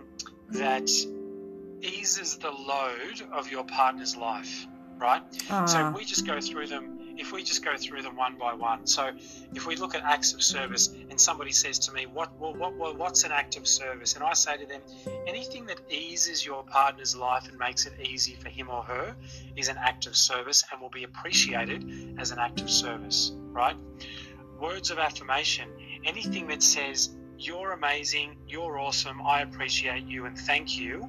[0.50, 0.88] that
[1.82, 5.22] eases the load of your partner's life, right?
[5.44, 5.92] So Ah.
[5.94, 8.86] we just go through them, if we just go through them one by one.
[8.86, 9.10] So
[9.54, 12.74] if we look at acts of service, and somebody says to me, "What, well, what,
[12.76, 14.80] well, what's an act of service?" and I say to them,
[15.26, 19.16] anything that eases your partner's life and makes it easy for him or her
[19.56, 23.76] is an act of service and will be appreciated as an act of service, right?
[24.60, 25.68] Words of affirmation,
[26.04, 31.08] anything that says, You're amazing, you're awesome, I appreciate you, and thank you,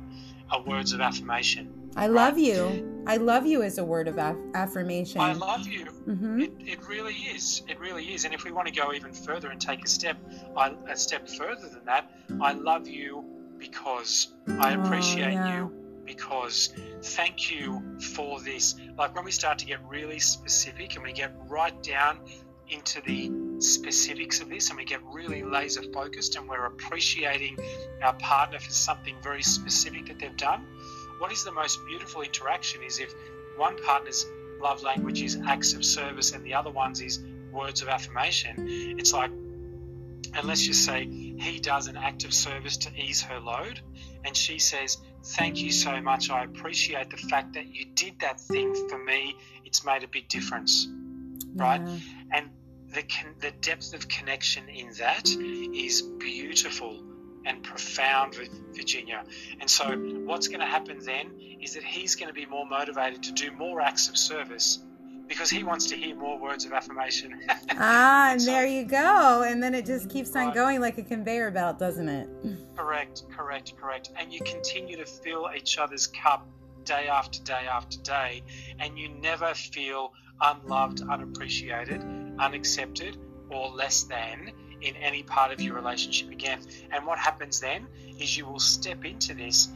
[0.50, 1.81] are words of affirmation.
[1.96, 2.88] I love you.
[3.08, 5.20] I love you is a word of aff- affirmation.
[5.22, 5.86] I love you.
[5.86, 7.64] hmm It, it really is.
[7.68, 8.26] It really is.
[8.26, 10.18] And if we want to go even further and take a step,
[10.56, 13.26] I, a step further than that, I love you
[13.58, 15.58] because I Oh, appreciate yeah.
[15.58, 15.72] you
[16.06, 16.74] because
[17.04, 17.82] thank you
[18.16, 18.76] for this.
[18.98, 22.20] Like when we start to get really specific and we get right down
[22.70, 27.58] into the specifics of this and we get really laser focused and we're appreciating
[28.02, 30.66] our partner for something very specific that they've done.
[31.22, 33.14] What is the most beautiful interaction is if
[33.56, 34.26] one partner's
[34.60, 37.20] love language is acts of service and the other one's is
[37.52, 38.56] words of affirmation.
[38.98, 43.40] It's like, and let's just say he does an act of service to ease her
[43.40, 43.82] load,
[44.26, 46.32] and she says, Thank you so much.
[46.32, 49.36] I appreciate the fact that you did that thing for me.
[49.64, 50.88] It's made a big difference,
[51.54, 51.82] right?
[52.32, 52.50] And
[52.96, 53.04] the,
[53.42, 57.00] the depth of connection in that is beautiful,
[57.46, 59.24] and profound with Virginia.
[59.60, 63.24] And so, what's going to happen then is that he's going to be more motivated
[63.24, 64.80] to do more acts of service
[65.28, 67.40] because he wants to hear more words of affirmation.
[67.84, 69.44] Ah, and So- there you go.
[69.48, 70.54] And then it just keeps on Right.
[70.54, 72.30] going like a conveyor belt, doesn't it?
[72.76, 74.12] correct, correct, correct.
[74.18, 76.48] And you continue to fill each other's cup
[76.84, 78.44] day after day after day,
[78.80, 82.02] and you never feel unloved, unappreciated,
[82.40, 83.18] unaccepted,
[83.50, 84.52] or less than
[84.82, 86.60] in any part of your relationship again.
[86.92, 87.88] And what happens then
[88.20, 89.70] is you will step into this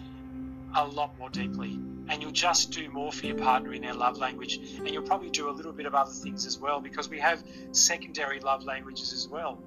[0.75, 1.79] a lot more deeply.
[2.07, 4.59] And you'll just do more for your partner in their love language.
[4.77, 7.43] And you'll probably do a little bit of other things as well because we have
[7.71, 9.59] secondary love languages as well.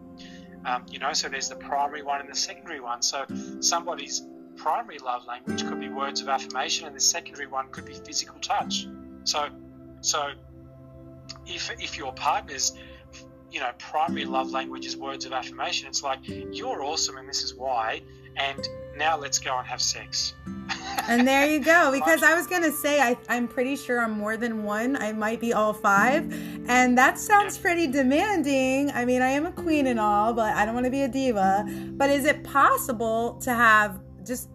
[0.65, 3.03] Um, you know, so there's the primary one and the secondary one.
[3.03, 3.25] So
[3.61, 4.23] somebody's
[4.57, 8.39] primary love language could be words of affirmation, and the secondary one could be physical
[8.41, 8.89] touch.
[9.25, 9.49] So,
[10.01, 10.33] so
[11.47, 12.75] if if your partner's
[13.51, 17.43] you know primary love language is words of affirmation, it's like you're awesome and this
[17.43, 18.03] is why,
[18.37, 20.35] and now let's go and have sex.
[21.09, 21.91] And there you go.
[21.91, 24.95] Because I was going to say, I, I'm pretty sure I'm more than one.
[24.97, 26.31] I might be all five.
[26.69, 28.91] And that sounds pretty demanding.
[28.91, 31.09] I mean, I am a queen and all, but I don't want to be a
[31.09, 31.65] diva.
[31.93, 34.51] But is it possible to have just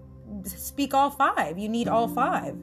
[0.46, 1.58] speak all five?
[1.58, 2.56] You need all five.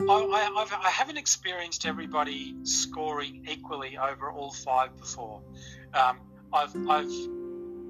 [0.00, 5.42] I, I, I've, I haven't experienced everybody scoring equally over all five before.
[5.94, 6.20] Um,
[6.52, 7.10] I've, I've,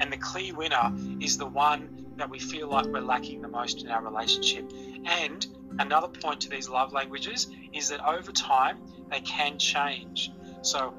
[0.00, 3.82] and the clear winner is the one that we feel like we're lacking the most
[3.82, 4.72] in our relationship.
[5.04, 5.46] And
[5.78, 8.78] another point to these love languages is that over time
[9.10, 10.32] they can change.
[10.62, 10.94] So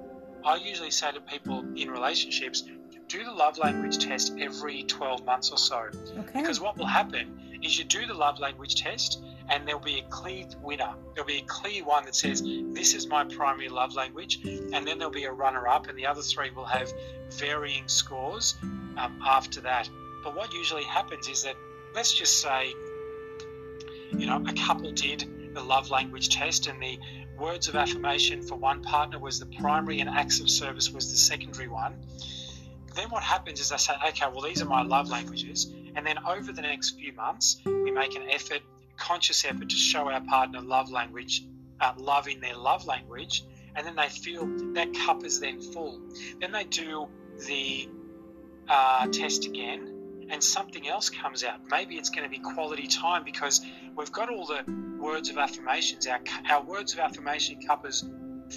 [0.45, 2.63] I usually say to people in relationships,
[3.07, 5.89] do the love language test every 12 months or so.
[6.19, 6.41] Okay.
[6.41, 10.03] Because what will happen is you do the love language test and there'll be a
[10.03, 10.93] clear winner.
[11.13, 14.39] There'll be a clear one that says, This is my primary love language.
[14.45, 16.91] And then there'll be a runner up, and the other three will have
[17.31, 19.89] varying scores um, after that.
[20.23, 21.55] But what usually happens is that,
[21.93, 22.73] let's just say,
[24.11, 26.99] you know, a couple did the love language test, and the
[27.37, 31.17] words of affirmation for one partner was the primary, and acts of service was the
[31.17, 31.95] secondary one.
[32.95, 35.73] Then what happens is I say, okay, well, these are my love languages.
[35.95, 38.61] And then over the next few months, we make an effort,
[38.97, 41.43] conscious effort to show our partner love language,
[41.79, 43.45] uh, love in their love language.
[43.75, 46.01] And then they feel that cup is then full.
[46.39, 47.07] Then they do
[47.47, 47.89] the
[48.67, 51.59] uh, test again, and something else comes out.
[51.69, 53.61] Maybe it's going to be quality time because
[53.95, 54.63] we've got all the
[55.01, 56.07] words of affirmations.
[56.07, 58.03] Our, our words of affirmation cup is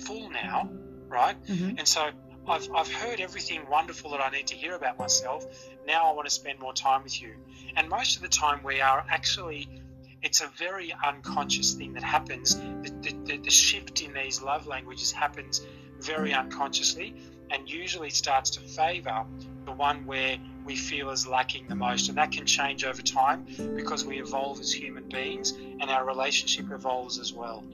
[0.04, 0.70] full now,
[1.08, 1.36] right?
[1.46, 1.78] Mhm.
[1.78, 2.10] And so
[2.46, 5.44] I've, I've heard everything wonderful that I need to hear about myself.
[5.86, 7.34] Now I want to spend more time with you.
[7.76, 9.68] And most of the time, we are actually,
[10.22, 12.54] it's a very unconscious thing that happens.
[12.56, 15.60] The, the, the, the shift in these love languages happens
[16.00, 17.14] very unconsciously
[17.50, 19.24] and usually starts to favor
[19.64, 22.08] the one where we feel is lacking the most.
[22.08, 23.46] And that can change over time
[23.76, 27.64] because we evolve as human beings and our relationship evolves as well.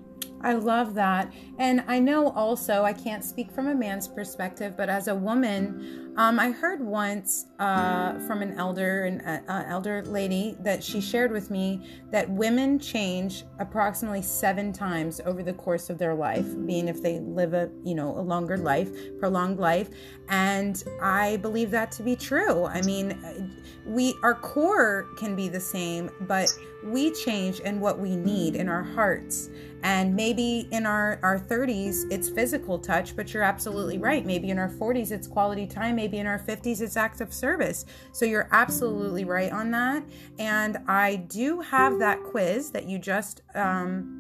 [0.42, 1.32] I love that.
[1.58, 6.10] And I know also, I can't speak from a man's perspective, but as a woman,
[6.16, 11.00] um, I heard once uh, from an elder, an uh, uh, elder lady, that she
[11.00, 16.46] shared with me that women change approximately seven times over the course of their life,
[16.66, 19.88] being if they live a you know a longer life, prolonged life,
[20.28, 22.64] and I believe that to be true.
[22.64, 23.54] I mean,
[23.86, 26.52] we our core can be the same, but
[26.84, 29.48] we change in what we need in our hearts
[29.82, 34.24] and maybe in our our 30s it's physical touch but you're absolutely right.
[34.24, 35.96] Maybe in our 40s it's quality time.
[35.96, 37.86] Maybe in our 50s it's acts of service.
[38.12, 40.04] So you're absolutely right on that.
[40.38, 44.19] And i do have that quiz that you just um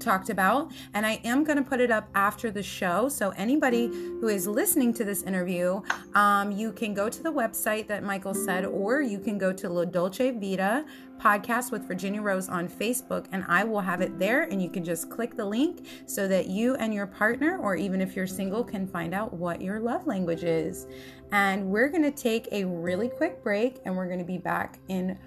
[0.00, 3.08] talked about and i am going to put it up after the show.
[3.08, 5.80] So anybody who is listening to this interview
[6.14, 9.68] um, you can go to the website that michael said or you can go to
[9.68, 10.84] la dolce vita
[11.18, 14.84] podcast with virginia rose on facebook and i will have it there and you can
[14.84, 18.62] just click the link so that you and your partner or even if you're single
[18.62, 20.86] can find out what your love language is.
[21.32, 24.78] And we're going to take a really quick break and we're going to be back
[24.88, 25.18] in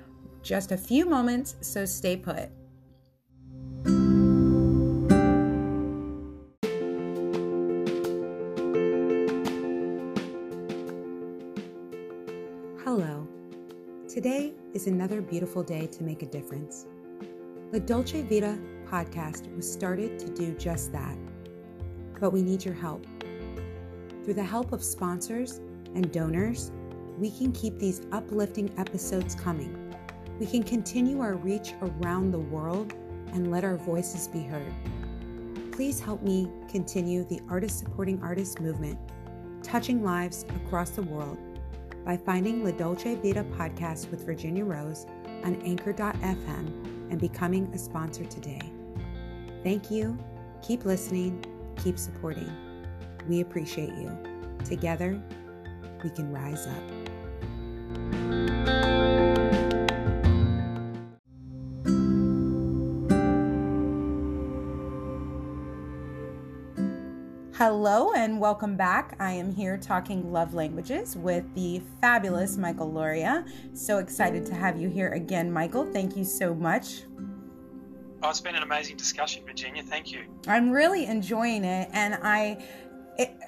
[0.42, 2.50] just a few moments so stay put
[14.74, 16.86] is another beautiful day to make a difference.
[17.72, 21.18] The Dolce Vita podcast was started to do just that.
[22.20, 23.06] But we need your help.
[24.24, 25.58] Through the help of sponsors
[25.94, 26.72] and donors,
[27.18, 29.94] we can keep these uplifting episodes coming.
[30.40, 32.94] We can continue our reach around the world
[33.34, 34.74] and let our voices be heard.
[35.74, 38.98] Please help me continue the artist supporting artist movement,
[39.64, 41.38] touching lives across the world
[42.06, 45.06] by finding La Dolce Vita podcast with Virginia Rose
[45.44, 48.62] on anchor.fm and becoming a sponsor today.
[49.64, 50.18] Thank you.
[50.62, 51.44] Keep listening.
[51.84, 52.52] Keep supporting.
[53.28, 54.12] We appreciate you.
[54.66, 55.22] Together,
[56.04, 57.01] we can rise up.
[67.74, 69.16] Hello and welcome back.
[69.18, 73.48] I am here talking love languages with the fabulous Michael Lauria.
[73.74, 75.90] So excited to have you here again, Michael.
[75.90, 77.04] Thank you so much.
[78.22, 79.84] Oh, it's been an amazing discussion, Virginia.
[79.84, 80.26] Thank you.
[80.48, 82.62] I'm really enjoying it, and I,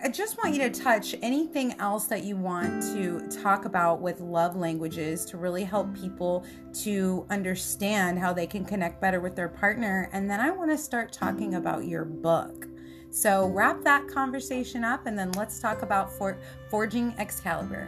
[0.02, 4.22] I just want you to touch anything else that you want to talk about with
[4.22, 6.46] love languages to really help people
[6.76, 10.10] to understand how they can connect better with their partner.
[10.14, 12.70] And then I want to start talking about your book.
[13.14, 16.36] So wrap that conversation up, and then let's talk about for,
[16.72, 17.88] forging Excalibur.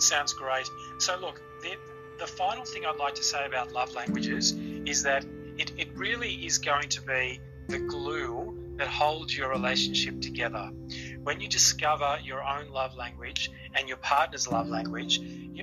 [0.00, 0.68] Sounds great.
[0.98, 1.76] So, look, the,
[2.18, 5.24] the final thing I'd like to say about love languages is that
[5.58, 7.38] it, it really is going to be
[7.68, 10.72] the glue that holds your relationship together.
[11.22, 15.20] When you discover your own love language and your partner's love language,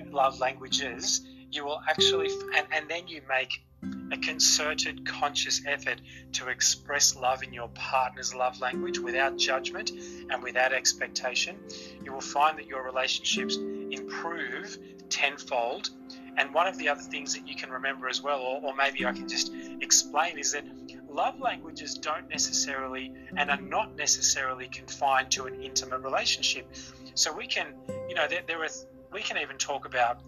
[0.10, 3.62] love languages, you will actually, and, and then you make
[4.12, 6.02] a concerted, conscious effort
[6.34, 9.92] to express love in your partner's love language without judgment
[10.30, 11.58] and without expectation,
[12.04, 14.78] you will find that your relationships improve
[15.10, 15.90] tenfold.
[16.38, 19.06] And one of the other things that you can remember as well, or, or maybe
[19.06, 19.52] I can just
[19.82, 20.66] explain, is that
[21.10, 26.68] love languages don't necessarily and are not necessarily confined to an intimate relationship.
[27.16, 27.74] So we can,
[28.08, 28.70] you know, there, there are,
[29.12, 30.22] we can even talk about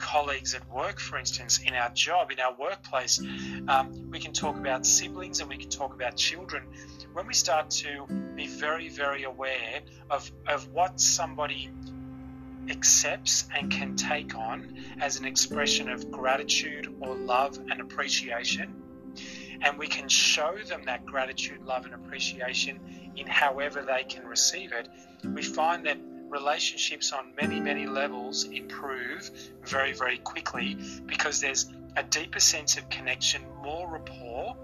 [0.00, 3.20] colleagues at work, for instance, in our job, in our workplace.
[3.68, 6.64] Um, we can talk about siblings and we can talk about children.
[7.12, 9.80] When we start to be very, very aware
[10.10, 11.70] of, of what somebody
[12.68, 18.82] accepts and can take on as an expression of gratitude or love and appreciation,
[19.62, 24.72] and we can show them that gratitude, love, and appreciation in however they can receive
[24.72, 24.88] it,
[25.24, 25.98] we find that
[26.30, 29.30] relationships on many, many levels improve
[29.64, 34.56] very, very quickly because there's a deeper sense of connection, more rapport,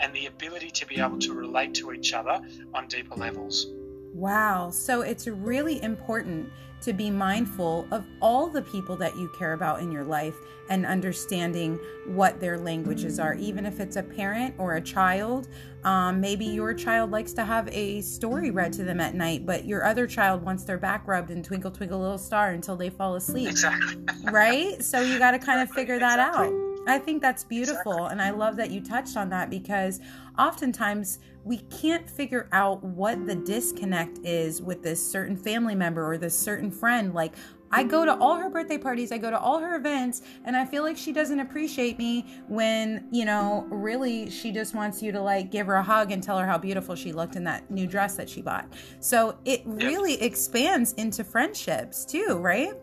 [0.00, 2.40] and the ability to be able to relate to each other
[2.74, 3.66] on deeper levels.
[4.14, 4.70] Wow.
[4.70, 6.50] So it's really important
[6.82, 10.34] to be mindful of all the people that you care about in your life
[10.68, 15.48] and understanding what their languages are, even if it's a parent or a child.
[15.82, 19.64] Um, maybe your child likes to have a story read to them at night, but
[19.64, 23.14] your other child wants their back rubbed and twinkle, twinkle, little star until they fall
[23.16, 23.48] asleep.
[23.48, 24.04] Exactly.
[24.30, 24.82] right?
[24.82, 26.48] So you got to kind of figure that Exactly.
[26.48, 26.73] out.
[26.86, 28.06] I think that's beautiful.
[28.06, 30.00] And I love that you touched on that because
[30.38, 36.18] oftentimes we can't figure out what the disconnect is with this certain family member or
[36.18, 37.14] this certain friend.
[37.14, 37.34] Like,
[37.70, 40.64] I go to all her birthday parties, I go to all her events, and I
[40.64, 45.20] feel like she doesn't appreciate me when, you know, really she just wants you to
[45.20, 47.88] like give her a hug and tell her how beautiful she looked in that new
[47.88, 48.72] dress that she bought.
[49.00, 52.74] So it really expands into friendships too, right?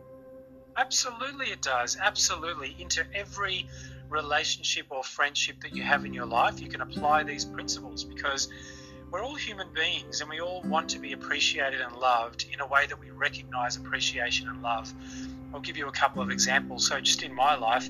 [0.75, 1.97] Absolutely, it does.
[2.01, 2.75] Absolutely.
[2.79, 3.67] Into every
[4.11, 8.49] relationship or friendship that you have in your life, you can apply these principles because
[9.09, 12.67] we're all human beings and we all want to be appreciated and loved in a
[12.67, 14.93] way that we recognize appreciation and love.
[15.53, 16.87] I'll give you a couple of examples.
[16.87, 17.89] So, just in my life,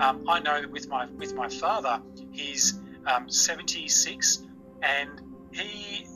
[0.00, 2.00] um, I know that with my with my father,
[2.30, 4.44] he's um, 76
[4.82, 5.10] and
[5.52, 6.06] he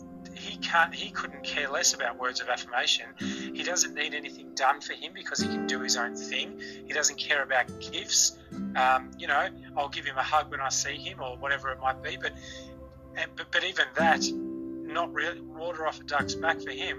[0.45, 4.81] he can't he couldn't care less about words of affirmation he doesn't need anything done
[4.81, 8.39] for him because he can do his own thing he doesn't care about gifts
[8.77, 11.79] um, you know i'll give him a hug when i see him or whatever it
[11.81, 12.33] might be but
[13.17, 14.23] and, but, but even that
[14.97, 16.97] not really water off a duck's back for him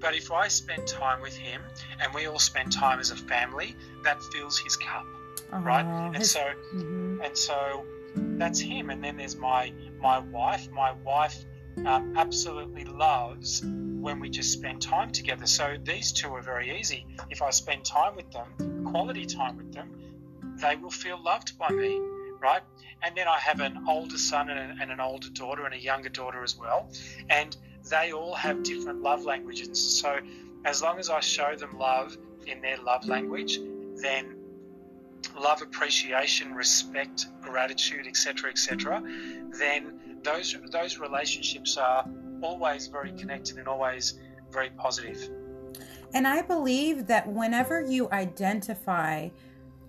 [0.00, 1.60] but if i spend time with him
[2.00, 5.04] and we all spend time as a family that fills his cup
[5.52, 6.40] right and so
[6.74, 7.24] Mhm.
[7.26, 7.84] and so
[8.42, 8.90] that's him.
[8.90, 10.68] And then there's my my wife.
[10.70, 11.36] My wife
[11.86, 15.46] um, absolutely loves when we just spend time together.
[15.46, 17.06] So these two are very easy.
[17.30, 19.90] If I spend time with them, quality time with them,
[20.60, 21.98] they will feel loved by me,
[22.40, 22.62] right?
[23.02, 25.80] And then I have an older son and, an- and an older daughter and a
[25.80, 26.88] younger daughter as well,
[27.30, 27.56] and
[27.90, 30.00] they all have different love languages.
[30.00, 30.18] So
[30.64, 32.16] as long as I show them love
[32.46, 33.58] in their love language,
[34.00, 34.36] then
[35.38, 39.02] love, appreciation, respect, gratitude, etc., etc.,
[39.58, 42.08] then those those relationships are
[42.42, 44.18] always very connected and always
[44.50, 45.30] very positive.
[46.14, 49.30] And I believe that whenever you identify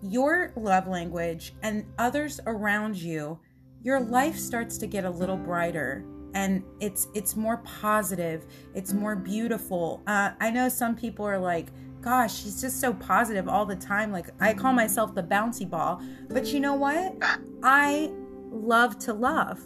[0.01, 3.39] your love language and others around you,
[3.81, 9.15] your life starts to get a little brighter and it's it's more positive, it's more
[9.15, 10.01] beautiful.
[10.07, 11.67] Uh, I know some people are like,
[12.01, 14.11] gosh, she's just so positive all the time.
[14.11, 16.01] Like I call myself the bouncy ball.
[16.29, 17.15] But you know what?
[17.63, 18.11] I
[18.51, 19.61] love to love.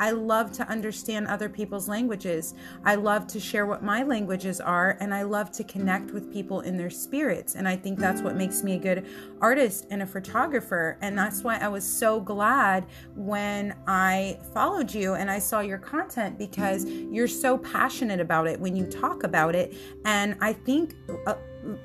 [0.00, 2.54] I love to understand other people's languages.
[2.84, 6.62] I love to share what my languages are, and I love to connect with people
[6.62, 7.54] in their spirits.
[7.54, 9.06] And I think that's what makes me a good
[9.42, 10.96] artist and a photographer.
[11.02, 15.78] And that's why I was so glad when I followed you and I saw your
[15.78, 19.76] content because you're so passionate about it when you talk about it.
[20.06, 20.94] And I think
[21.26, 21.34] uh,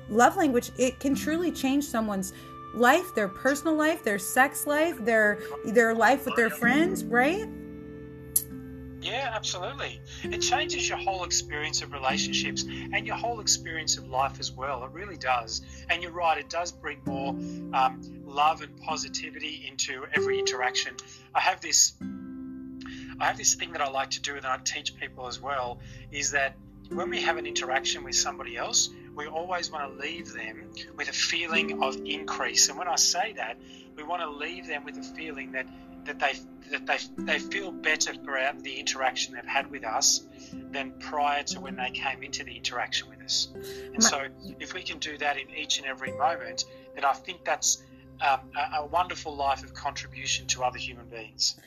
[0.08, 2.32] love language, it can truly change someone's
[2.74, 7.46] life, their personal life, their sex life, their their life with their friends, right?
[9.06, 10.00] Yeah, absolutely.
[10.24, 14.82] It changes your whole experience of relationships and your whole experience of life as well.
[14.82, 15.62] It really does.
[15.88, 20.96] And you're right, it does bring more um, love and positivity into every interaction.
[21.32, 21.92] I have this.
[23.20, 25.78] I have this thing that I like to do, and I teach people as well,
[26.10, 26.56] is that
[26.90, 31.08] when we have an interaction with somebody else, we always want to leave them with
[31.08, 32.68] a feeling of increase.
[32.68, 33.56] And when I say that,
[33.96, 35.66] we want to leave them with a feeling that
[36.06, 36.34] that they
[36.70, 41.60] that they they feel better throughout the interaction they've had with us than prior to
[41.60, 43.48] when they came into the interaction with us.
[43.94, 44.26] And so,
[44.58, 47.84] if we can do that in each and every moment, then I think that's
[48.20, 51.60] um, a, a wonderful life of contribution to other human beings.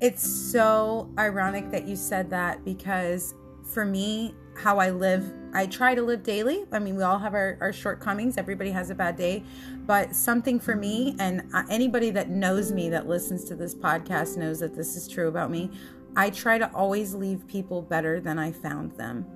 [0.00, 3.34] It's so ironic that you said that because
[3.72, 6.64] for me, how I live, I try to live daily.
[6.72, 9.42] I mean, we all have our, our shortcomings, everybody has a bad day,
[9.86, 14.36] but something for me, and uh, anybody that knows me that listens to this podcast
[14.36, 15.70] knows that this is true about me.
[16.16, 19.26] I try to always leave people better than I found them,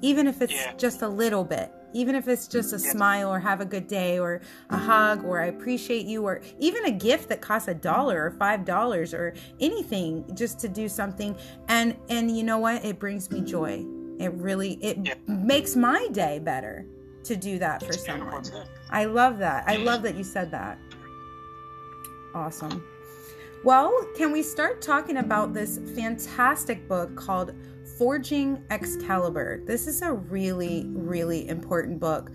[0.00, 0.72] even if it's Yeah.
[0.76, 1.70] just a little bit.
[1.92, 2.92] Even if it's just a Yeah.
[2.92, 6.84] smile or have a good day or a hug or I appreciate you or even
[6.84, 11.34] a gift that costs a dollar or five dollars or anything just to do something
[11.66, 13.84] and and you know what it brings me joy
[14.20, 15.14] it really it Yeah.
[15.26, 16.84] makes my day better
[17.24, 18.66] to do that for It's beautiful, someone.
[18.90, 19.64] i love that.
[19.66, 20.78] I love that you said that.
[22.34, 22.84] Awesome.
[23.64, 27.52] Well can we start talking about this fantastic book called
[27.98, 29.62] forging excalibur?
[29.66, 32.30] This is a really really important book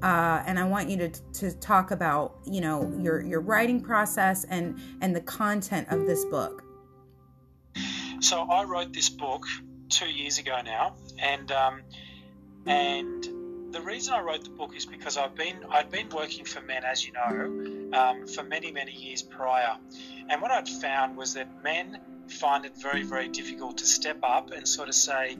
[0.00, 1.08] uh, and I want you to,
[1.40, 6.24] to talk about, you know, your your writing process and and the content of this
[6.26, 6.62] book.
[8.20, 9.44] So I wrote this book
[9.88, 11.82] two years ago now, and um,
[12.66, 16.60] and the reason I wrote the book is because I've been I'd been working for
[16.60, 19.76] men, as you know, um, for many many years prior,
[20.28, 24.50] and what I'd found was that men find it very very difficult to step up
[24.50, 25.38] and sort of say,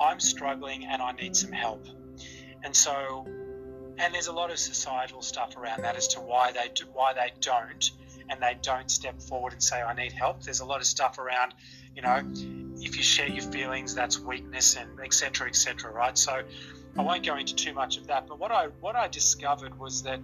[0.00, 1.86] I'm struggling and I need some help,
[2.62, 3.26] and so
[3.96, 7.12] and there's a lot of societal stuff around that as to why they do, why
[7.12, 7.90] they don't
[8.28, 10.42] and they don't step forward and say I need help.
[10.42, 11.54] There's a lot of stuff around,
[11.94, 12.22] you know,
[12.80, 15.48] if you share your feelings, that's weakness and etc.
[15.48, 15.92] etc.
[15.92, 16.16] right?
[16.16, 16.42] So
[16.98, 18.26] I won't go into too much of that.
[18.26, 20.20] But what I what I discovered was that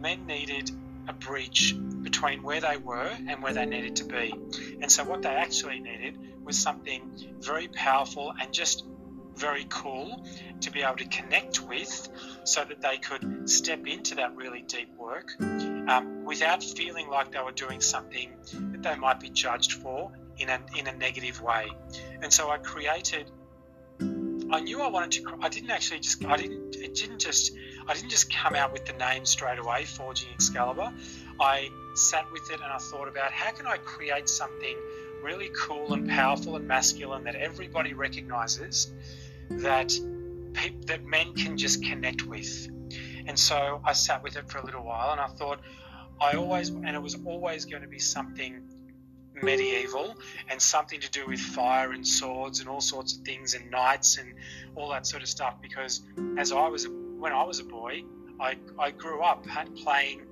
[0.00, 0.70] men needed
[1.08, 4.32] a bridge between where they were and where they needed to be.
[4.80, 8.84] And so what they actually needed was something very powerful and just
[9.34, 10.24] very cool
[10.60, 12.08] to be able to connect with
[12.44, 17.40] so that they could step into that really deep work um, without feeling like they
[17.40, 18.30] were doing something
[18.72, 21.68] that they might be judged for in a, in a negative way.
[22.22, 23.30] And so I created.
[24.48, 25.38] I knew I wanted to.
[25.40, 26.24] I didn't actually just.
[26.24, 26.76] I didn't.
[26.76, 27.52] It didn't just.
[27.88, 30.92] I didn't just come out with the name straight away, Forging Excalibur.
[31.40, 34.76] I sat with it and I thought about how can I create something
[35.22, 38.92] really cool and powerful and masculine that everybody recognizes
[39.50, 39.92] that
[40.52, 42.68] peop that men can just connect with.
[43.26, 45.60] And so I sat with it for a little while and I thought
[46.20, 48.62] I always and it was always going to be something
[49.42, 50.16] medieval
[50.48, 54.18] and something to do with fire and swords and all sorts of things and knights
[54.18, 54.34] and
[54.74, 56.02] all that sort of stuff because
[56.38, 58.02] as I was when I was a boy
[58.40, 60.22] I, I grew up playing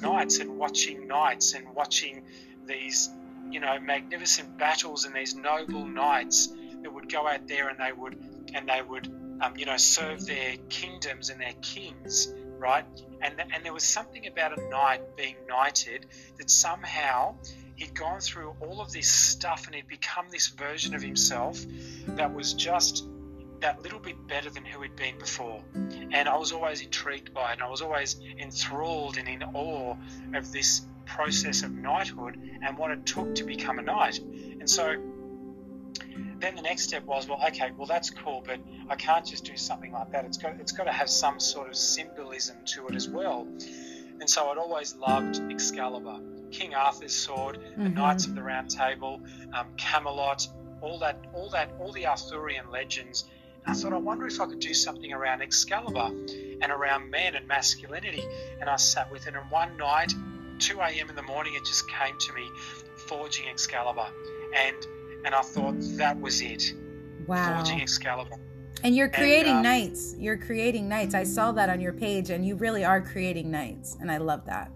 [0.00, 2.24] knights and watching knights and watching
[2.66, 3.08] these
[3.50, 6.52] you know magnificent battles and these noble knights
[6.82, 8.18] that would go out there and they would
[8.54, 9.06] and they would
[9.40, 12.84] um, you know serve their kingdoms and their kings right?
[13.22, 16.06] And and there was something about a knight being knighted
[16.38, 17.36] that somehow
[17.80, 21.64] he'd gone through all of this stuff and he'd become this version of himself
[22.08, 23.06] that was just
[23.60, 25.62] that little bit better than who he'd been before.
[25.74, 29.96] And I was always intrigued by it, and I was always enthralled and in awe
[30.34, 34.18] of this process of knighthood and what it took to become a knight.
[34.18, 34.96] And so
[36.38, 38.60] then the next step was, well, okay, well that's cool, but
[38.90, 40.26] I can't just do something like that.
[40.26, 43.46] It's got it's got to have some sort of symbolism to it as well.
[44.20, 46.18] And so I'd always loved Excalibur,
[46.50, 47.94] King Arthur's sword, the Mhm.
[47.94, 49.20] Knights of the Round Table,
[49.52, 50.46] um, Camelot,
[50.80, 53.24] all that, all that, all the Arthurian legends.
[53.66, 56.06] And I thought, I wonder if I could do something around Excalibur
[56.62, 58.24] and around men and masculinity.
[58.60, 60.12] And I sat with it, and one night,
[60.58, 61.08] 2 a.m.
[61.08, 62.48] in the morning, it just came to me,
[63.06, 64.06] forging Excalibur,
[64.56, 64.76] and
[65.22, 66.72] and I thought that was it,
[67.26, 67.58] Wow.
[67.58, 68.36] forging Excalibur.
[68.82, 70.14] And you're creating uh, knights.
[70.18, 71.14] You're creating knights.
[71.14, 74.46] I saw that on your page, and you really are creating knights, and I love
[74.46, 74.70] that.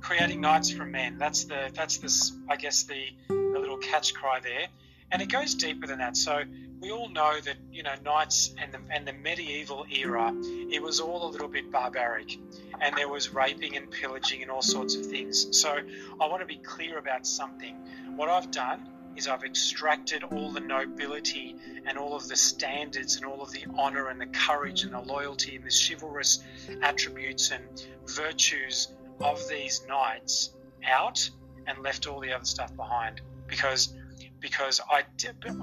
[0.00, 1.18] Creating knights from men.
[1.18, 4.66] That's the that's this I guess the, the little catch cry there,
[5.10, 6.16] and it goes deeper than that.
[6.16, 6.42] So
[6.80, 10.34] we all know that you know knights and the and the medieval era,
[10.70, 12.38] it was all a little bit barbaric,
[12.80, 15.58] and there was raping and pillaging and all sorts of things.
[15.58, 15.78] So
[16.20, 17.76] I want to be clear about something.
[18.16, 23.24] What I've done is I've extracted all the nobility and all of the standards and
[23.24, 26.42] all of the honor and the courage and the loyalty and the chivalrous
[26.82, 27.64] attributes and
[28.06, 28.88] virtues
[29.20, 30.50] of these knights
[30.86, 31.28] out
[31.66, 33.20] and left all the other stuff behind.
[33.46, 33.94] Because
[34.40, 35.04] because I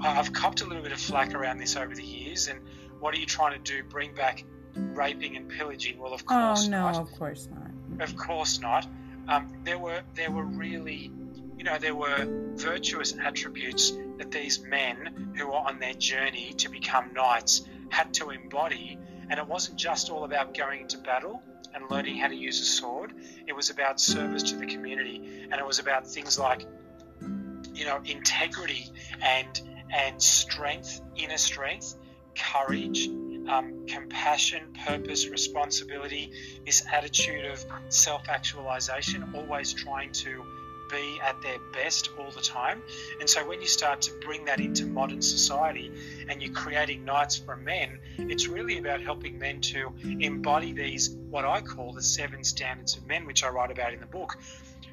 [0.00, 2.60] I've copped a little bit of flack around this over the years and
[3.00, 3.82] what are you trying to do?
[3.88, 4.44] Bring back
[4.74, 5.98] raping and pillaging?
[5.98, 6.96] Well of course Oh no, not.
[6.96, 8.02] of course not.
[8.02, 8.86] of course not.
[9.28, 11.10] Um, there were there were really,
[11.56, 16.68] you know, there were virtuous attributes that these men who were on their journey to
[16.68, 18.98] become knights had to embody,
[19.28, 21.42] and it wasn't just all about going into battle
[21.74, 23.12] and learning how to use a sword.
[23.46, 26.66] It was about service to the community, and it was about things like,
[27.74, 28.90] you know, integrity
[29.22, 29.60] and
[29.90, 31.94] and strength, inner strength,
[32.36, 33.08] courage,
[33.48, 36.30] um, compassion, purpose, responsibility,
[36.66, 40.44] this attitude of self actualization, always trying to
[40.88, 42.82] be at their best all the time.
[43.20, 45.92] And so when you start to bring that into modern society
[46.28, 51.44] and you're creating knights for men, it's really about helping men to embody these, what
[51.44, 54.38] I call the seven standards of men, which I write about in the book.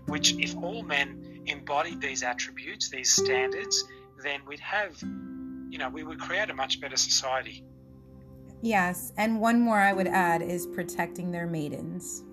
[0.08, 3.86] Which, if all men embodied these attributes, these standards,
[4.22, 7.64] then we'd have, you know, we would create a much better society.
[8.62, 12.25] Yes, and one more I would add is protecting their maidens.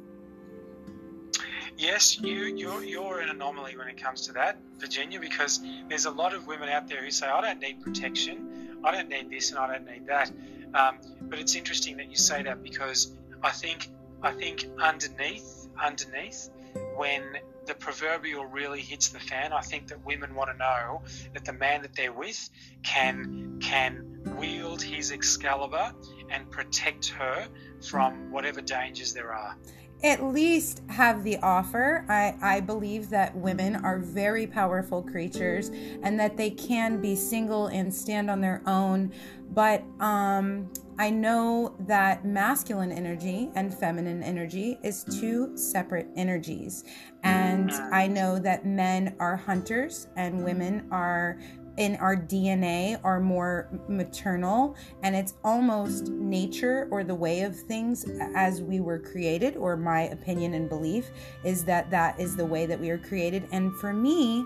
[1.79, 6.11] Yes, you you're, you're an anomaly when it comes to that, Virginia, because there's a
[6.11, 9.51] lot of women out there who say, "I don't need protection, I don't need this,
[9.51, 10.31] and I don't need that."
[10.75, 13.89] Um, but it's interesting that you say that because I think
[14.23, 16.51] I think underneath underneath
[16.97, 17.23] when
[17.67, 21.03] the proverbial really hits the fan, I think that women want to know
[21.33, 22.51] that the man that they're with
[22.83, 25.93] can can wield his Excalibur
[26.31, 27.47] and protect her
[27.89, 29.57] from whatever dangers there are.
[30.05, 32.05] At least have the offer.
[32.09, 35.69] I, I believe that women are very powerful creatures
[36.03, 39.13] and that they can be single and stand on their own.
[39.51, 46.85] But um, I know that masculine energy and feminine energy is two separate energies.
[47.23, 51.39] And I know that men are hunters and women are
[51.79, 58.05] in our DNA are more maternal and it's almost nature or the way of things
[58.35, 61.11] as we were created or my opinion and belief
[61.45, 64.45] is that that is the way that we are created and for me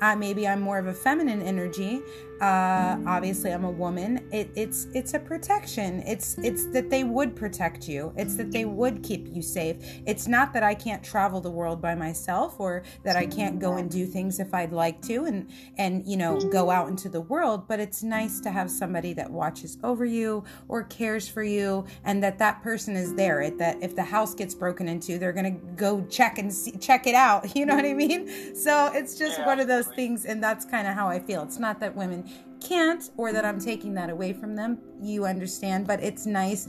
[0.00, 2.02] uh, maybe I'm more of a feminine energy.
[2.40, 4.28] Uh, obviously, I'm a woman.
[4.32, 6.02] It, it's it's a protection.
[6.06, 8.12] It's it's that they would protect you.
[8.16, 9.76] It's that they would keep you safe.
[10.06, 13.76] It's not that I can't travel the world by myself or that I can't go
[13.76, 17.20] and do things if I'd like to and and you know go out into the
[17.20, 17.68] world.
[17.68, 22.22] But it's nice to have somebody that watches over you or cares for you, and
[22.22, 23.40] that that person is there.
[23.42, 27.06] It, that if the house gets broken into, they're gonna go check and see, check
[27.06, 27.46] it out.
[27.54, 28.28] You know what I mean?
[28.56, 31.42] So it's just Yeah, one of those things, and that's kind of how I feel.
[31.44, 32.23] It's not that women
[32.60, 34.78] can't or that I'm taking that away from them.
[35.00, 36.68] You understand, but it's nice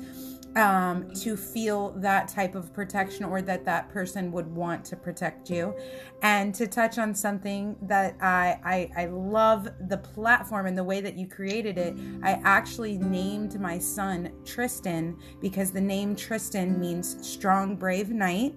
[0.56, 5.50] um, to feel that type of protection or that that person would want to protect
[5.50, 5.76] you.
[6.22, 11.02] And to touch on something that I, I, I love the platform and the way
[11.02, 17.18] that you created it, I actually named my son Tristan because the name Tristan means
[17.28, 18.56] strong, brave knight.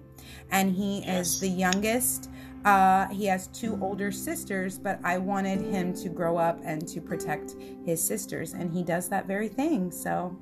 [0.51, 1.27] And he Yes.
[1.27, 2.29] is the youngest.
[2.65, 6.99] Uh, he has two older sisters, but I wanted him to grow up and to
[7.01, 7.55] protect
[7.85, 9.91] his sisters, and he does that very thing.
[9.91, 10.37] So,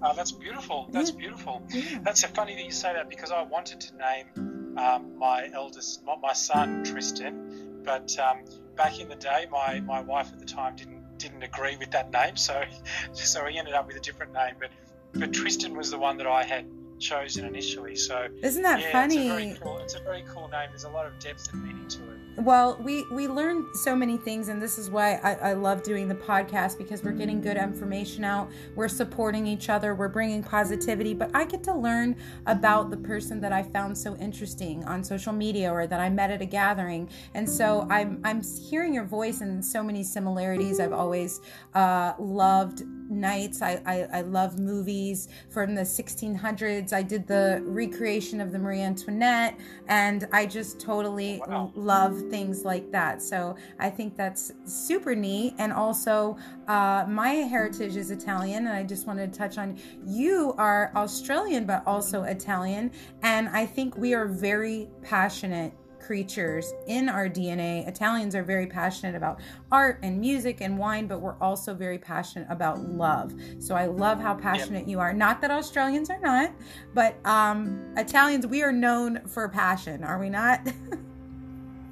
[0.00, 0.88] Oh, that's beautiful.
[0.92, 1.18] That's Yeah.
[1.18, 1.62] beautiful.
[1.70, 1.98] yeah.
[2.02, 6.04] That's so funny that you say that because I wanted to name um, my eldest,
[6.04, 8.44] my, my son Tristan, but um,
[8.76, 12.12] back in the day, my, my wife at the time didn't didn't agree with that
[12.12, 12.62] name, so
[13.12, 14.54] so he ended up with a different name.
[14.60, 14.70] But
[15.14, 16.64] but Tristan was the one that I had
[16.98, 17.96] chosen initially.
[17.96, 19.28] So Isn't that yeah, funny?
[19.28, 19.78] It's a very cool.
[19.78, 20.68] It's a very cool name.
[20.70, 22.18] There's a lot of depth and meaning to it.
[22.38, 26.06] Well, we we learn so many things, and this is why I, I love doing
[26.06, 28.48] the podcast because we're getting good information out.
[28.76, 29.96] We're supporting each other.
[29.96, 32.14] We're bringing positivity, but I get to learn
[32.46, 36.30] about the person that I found so interesting on social media or that I met
[36.30, 40.78] at a gathering, and so I'm I'm hearing your voice and so many similarities.
[40.78, 41.40] I've always
[41.74, 43.62] uh, loved knights.
[43.62, 46.92] I, I I love movies from the 1600s.
[46.92, 51.72] I did the recreation of the Marie Antoinette, and I just totally Wow.
[51.74, 53.22] love things like that.
[53.22, 55.54] So I think that's super neat.
[55.58, 56.36] And also,
[56.66, 61.64] uh, my heritage is Italian, and I just wanted to touch on you are Australian,
[61.66, 62.90] but also Italian.
[63.22, 65.72] And I think we are very passionate
[66.08, 67.86] creatures in our DNA.
[67.86, 69.40] Italians are very passionate about
[69.70, 73.34] art and music and wine, but we're also very passionate about love.
[73.58, 75.12] So I love how passionate you are.
[75.12, 76.50] Not that Australians are not,
[76.94, 80.66] but um, Italians, we are known for passion, are we not?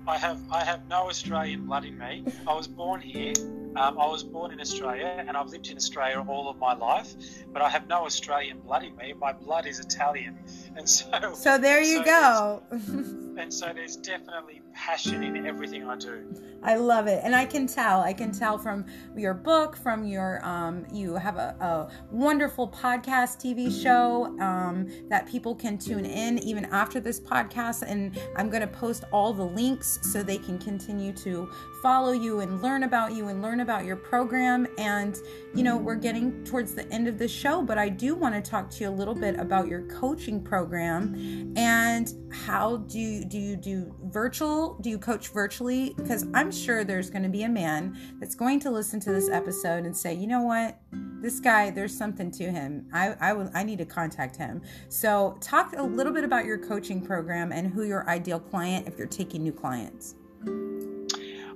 [0.08, 2.24] I have I have no Australian blood in me.
[2.46, 3.34] I was born here.
[3.74, 7.14] Um, I was born in Australia, and I've lived in Australia all of my life.
[7.52, 9.12] But I have no Australian blood in me.
[9.18, 10.38] My blood is Italian,
[10.76, 12.62] and so so there you so go.
[13.38, 16.22] And so there's definitely passion in everything I do.
[16.62, 18.02] I love it, and I can tell.
[18.02, 18.84] I can tell from
[19.16, 25.26] your book, from your um, you have a, a wonderful podcast, TV show um, that
[25.26, 27.82] people can tune in even after this podcast.
[27.82, 31.50] And I'm going to post all the links so they can continue to
[31.82, 34.66] follow you and learn about you and learn about your program.
[34.78, 35.16] And
[35.54, 38.50] you know, we're getting towards the end of the show, but I do want to
[38.50, 43.38] talk to you a little bit about your coaching program and how do you do
[43.38, 44.78] you do virtual?
[44.80, 45.94] Do you coach virtually?
[45.96, 49.30] Because I'm sure there's going to be a man that's going to listen to this
[49.30, 50.78] episode and say, you know what,
[51.20, 52.86] this guy, there's something to him.
[52.92, 54.62] I I will I need to contact him.
[54.88, 58.98] So talk a little bit about your coaching program and who your ideal client if
[58.98, 60.14] you're taking new clients.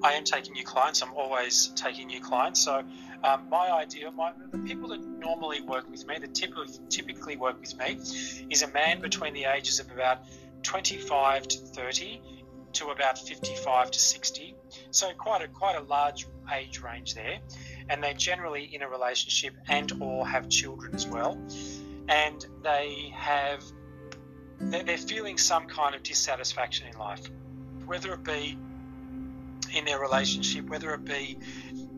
[0.03, 1.03] I am taking new clients.
[1.03, 2.61] I'm always taking new clients.
[2.61, 2.83] So
[3.23, 7.61] um, my idea, my, the people that normally work with me, that typically typically work
[7.61, 7.99] with me,
[8.51, 10.25] is a man between the ages of about
[10.63, 12.23] 25 to 30
[12.73, 14.55] to about 55 to 60.
[14.91, 17.39] So quite a quite a large age range there,
[17.89, 21.39] and they're generally in a relationship and or have children as well,
[22.09, 23.63] and they have
[24.61, 27.29] they're, they're feeling some kind of dissatisfaction in life,
[27.87, 28.57] whether it be
[29.75, 31.39] in their relationship, whether it be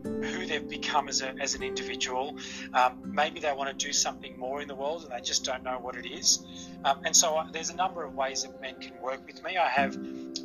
[0.03, 2.37] who they've become as, a, as an individual.
[2.73, 5.63] Um, maybe they want to do something more in the world and they just don't
[5.63, 6.45] know what it is.
[6.83, 9.57] Um, and so uh, there's a number of ways that men can work with me.
[9.57, 9.95] I have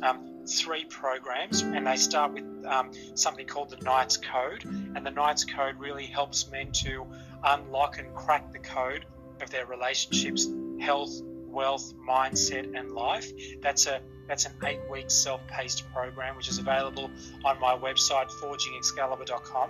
[0.01, 4.63] um, three programs, and they start with um, something called the Knights Code.
[4.63, 7.05] And the Knights Code really helps men to
[7.43, 9.05] unlock and crack the code
[9.41, 10.47] of their relationships,
[10.79, 13.31] health, wealth, mindset, and life.
[13.61, 17.09] That's a that's an eight-week self-paced program, which is available
[17.43, 19.69] on my website, forgingexcalibur.com.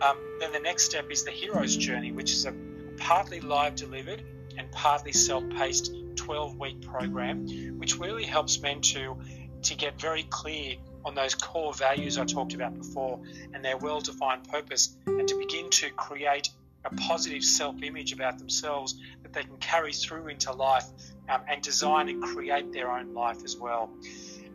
[0.00, 2.54] Um, then the next step is the Hero's Journey, which is a
[2.96, 4.22] partly live delivered
[4.56, 7.46] and partly self-paced 12-week program,
[7.78, 9.16] which really helps men to
[9.62, 10.74] to get very clear
[11.04, 13.20] on those core values I talked about before
[13.52, 16.50] and their well-defined purpose, and to begin to create
[16.84, 20.84] a positive self-image about themselves that they can carry through into life
[21.28, 23.90] um, and design and create their own life as well.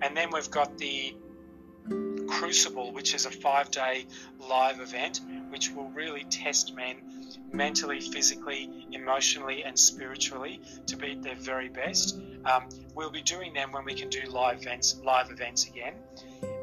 [0.02, 1.16] And then we've got the
[2.28, 4.06] Crucible, which is a five day
[4.40, 6.98] live event, which will really test men
[7.52, 12.20] mentally, physically, emotionally, and spiritually to be at their very best.
[12.46, 15.94] Um, we'll be doing them when we can do live events, live events again.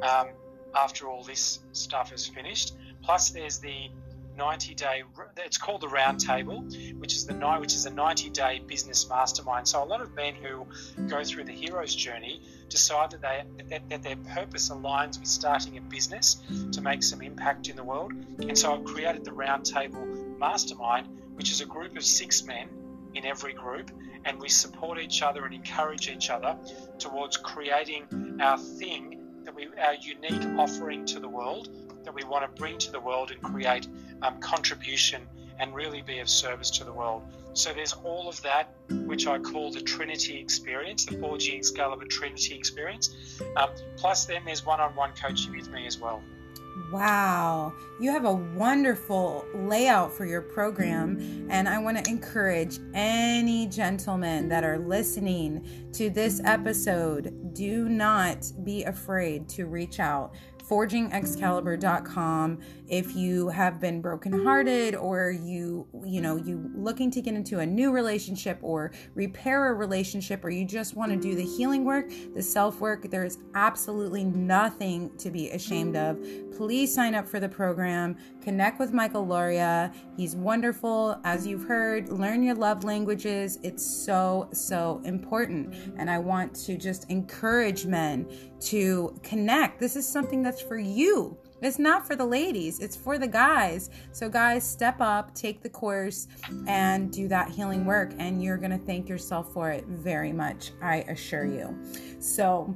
[0.02, 0.28] Um,
[0.74, 3.90] after all this stuff is finished, plus there's the
[4.36, 5.02] 90 day
[5.38, 6.60] it's called the round table
[6.98, 9.66] which is the night which is a 90 day business mastermind.
[9.68, 10.66] So a lot of men who
[11.06, 15.76] go through the hero's journey decide that they that, that their purpose aligns with starting
[15.78, 18.12] a business to make some impact in the world.
[18.40, 20.04] And so i've created the round table
[20.38, 22.68] mastermind which is a group of six men
[23.14, 23.90] in every group
[24.24, 26.56] and we support each other and encourage each other
[26.98, 29.23] towards creating our thing
[29.54, 31.68] that we our unique offering to the world
[32.04, 33.88] that we want to bring to the world and create
[34.22, 35.22] um, contribution
[35.58, 37.22] and really be of service to the world.
[37.54, 42.54] So there's all of that, which I call the Trinity experience, the Forging Excalibur Trinity
[42.54, 43.40] experience.
[43.56, 46.20] Um, plus, then there's one-on-one coaching with me as well.
[46.90, 53.66] Wow, you have a wonderful layout for your program, and I want to encourage any
[53.66, 60.34] gentlemen that are listening to this episode do not be afraid to reach out.
[60.68, 62.60] Forgingexcalibur.com
[62.98, 67.66] if you have been brokenhearted or you you know you looking to get into a
[67.66, 72.12] new relationship or repair a relationship or you just want to do the healing work
[72.34, 76.20] the self work there is absolutely nothing to be ashamed of.
[76.56, 78.16] Please sign up for the program.
[78.40, 79.92] Connect with michael lauria.
[80.16, 82.08] He's wonderful as you've heard.
[82.08, 83.58] Learn your love languages.
[83.62, 85.74] It's so so important.
[85.96, 88.28] And i want to just encourage men
[88.60, 89.80] to connect.
[89.80, 91.36] This is something that's for you
[91.66, 93.90] it's not for the ladies, it's for the guys.
[94.12, 96.28] So, guys, step up, take the course,
[96.66, 98.12] and do that healing work.
[98.18, 101.76] And you're going to thank yourself for it very much, I assure you.
[102.20, 102.74] So,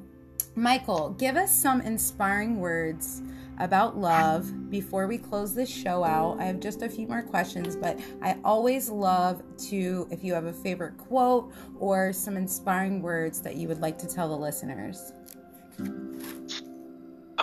[0.55, 3.22] Michael, give us some inspiring words
[3.61, 6.41] about love before we close this show out.
[6.41, 10.47] I have just a few more questions, but I always love to, if you have
[10.47, 15.12] a favorite quote or some inspiring words that you would like to tell the listeners.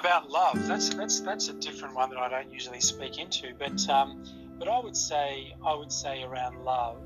[0.06, 0.68] About love.
[0.68, 3.53] That's that's that's a different one that I don't usually speak into.
[3.58, 4.24] But um,
[4.60, 7.01] but I would say I would say around love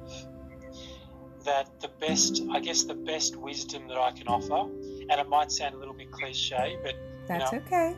[1.45, 4.70] that the best I guess the best wisdom that I can offer,
[5.10, 6.95] and it might sound a little bit cliche, but
[7.28, 7.95] That's you know, okay.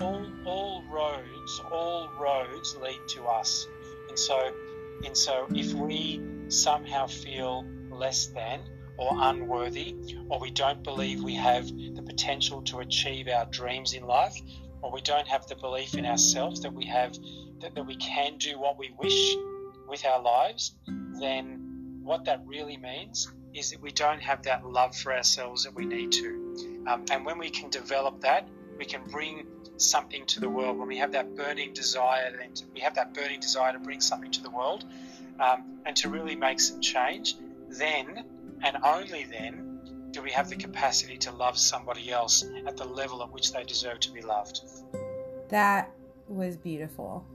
[0.00, 3.66] all all roads all roads lead to us,
[4.08, 4.52] and so
[5.06, 8.60] and so if we somehow feel less than
[8.98, 9.94] or unworthy,
[10.28, 14.36] or we don't believe we have the potential to achieve our dreams in life,
[14.80, 17.16] or we don't have the belief in ourselves that we have
[17.60, 19.36] that, that we can do what we wish
[19.88, 20.72] with our lives,
[21.20, 25.74] then what that really means is that we don't have that love for ourselves that
[25.74, 26.82] we need to.
[26.86, 30.78] Um, and when we can develop that, we can bring something to the world.
[30.78, 34.30] When we have that burning desire, to, we have that burning desire to bring something
[34.32, 34.84] to the world
[35.38, 37.36] um, and to really make some change.
[37.68, 38.24] Then
[38.62, 39.72] and only then
[40.12, 43.64] do we have the capacity to love somebody else at the level at which they
[43.64, 44.60] deserve to be loved.
[45.48, 45.90] That
[46.28, 47.26] was beautiful.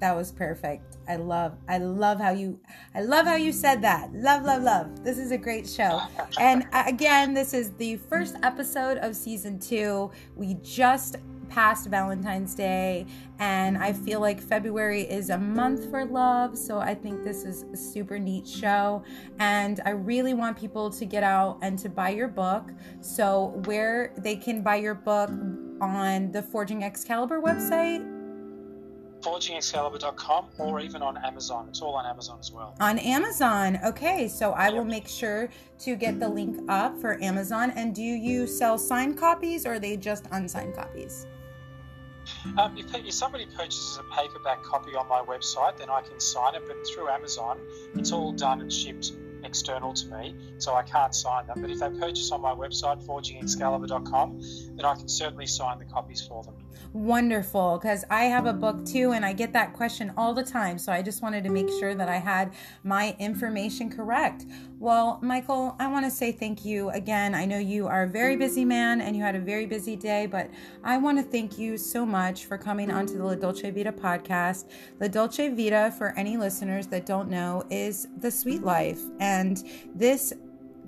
[0.00, 0.96] That was perfect.
[1.08, 2.58] I love I love how you
[2.94, 4.12] I love how you said that.
[4.12, 5.04] Love love love.
[5.04, 6.00] This is a great show.
[6.38, 10.10] And uh, again, this is the first episode of season 2.
[10.36, 13.06] We just passed Valentine's Day
[13.38, 17.64] and I feel like February is a month for love, so I think this is
[17.72, 19.02] a super neat show
[19.38, 22.70] and I really want people to get out and to buy your book.
[23.00, 25.30] So where they can buy your book
[25.80, 28.13] on the Forging Excalibur website
[29.24, 31.66] ForgingExcalibur.com or even on Amazon.
[31.68, 32.74] It's all on Amazon as well.
[32.80, 33.78] on Amazon.
[33.84, 35.48] Okay, so I will make sure
[35.80, 37.70] to get the link up for Amazon.
[37.70, 41.26] And do you sell signed copies or are they just unsigned copies?
[42.58, 46.54] Um, if, if somebody purchases a paperback copy on my website, then I can sign
[46.54, 47.58] it, but through Amazon,
[47.96, 49.12] it's all done and shipped
[49.42, 51.60] external to me, so I can't sign them.
[51.60, 54.40] But if they purchase on my website, forgingexcalibur.com,
[54.74, 56.54] then I can certainly sign the copies for them.
[56.92, 60.78] Wonderful, because I have a book too, and I get that question all the time.
[60.78, 62.52] So I just wanted to make sure that I had
[62.82, 64.46] my information correct.
[64.78, 67.34] Well, Michael, I want to say thank you again.
[67.34, 70.26] I know you are a very busy man and you had a very busy day,
[70.26, 70.50] but
[70.82, 74.68] I want to thank you so much for coming onto the La Dolce Vita podcast.
[75.00, 79.00] La Dolce Vita, for any listeners that don't know, is the sweet life.
[79.20, 79.64] And
[79.94, 80.34] this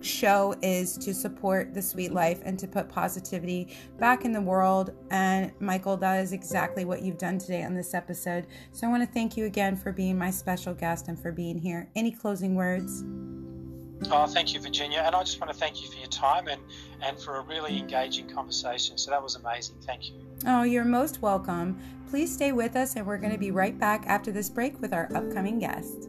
[0.01, 4.93] show is to support the sweet life and to put positivity back in the world.
[5.11, 8.47] And Michael, that is exactly what you've done today on this episode.
[8.73, 11.59] So I want to thank you again for being my special guest and for being
[11.59, 11.89] here.
[11.95, 13.05] Any closing words?
[14.11, 15.03] Oh, thank you, Virginia.
[15.05, 16.61] And I just want to thank you for your time and,
[17.03, 18.99] and for a really engaging conversation.
[18.99, 19.77] So that was amazing.
[19.83, 20.17] Thank you.
[20.47, 21.79] Oh, you're most welcome.
[22.11, 24.93] Please stay with us, and we're going to be right back after this break with
[24.93, 26.09] our upcoming guest.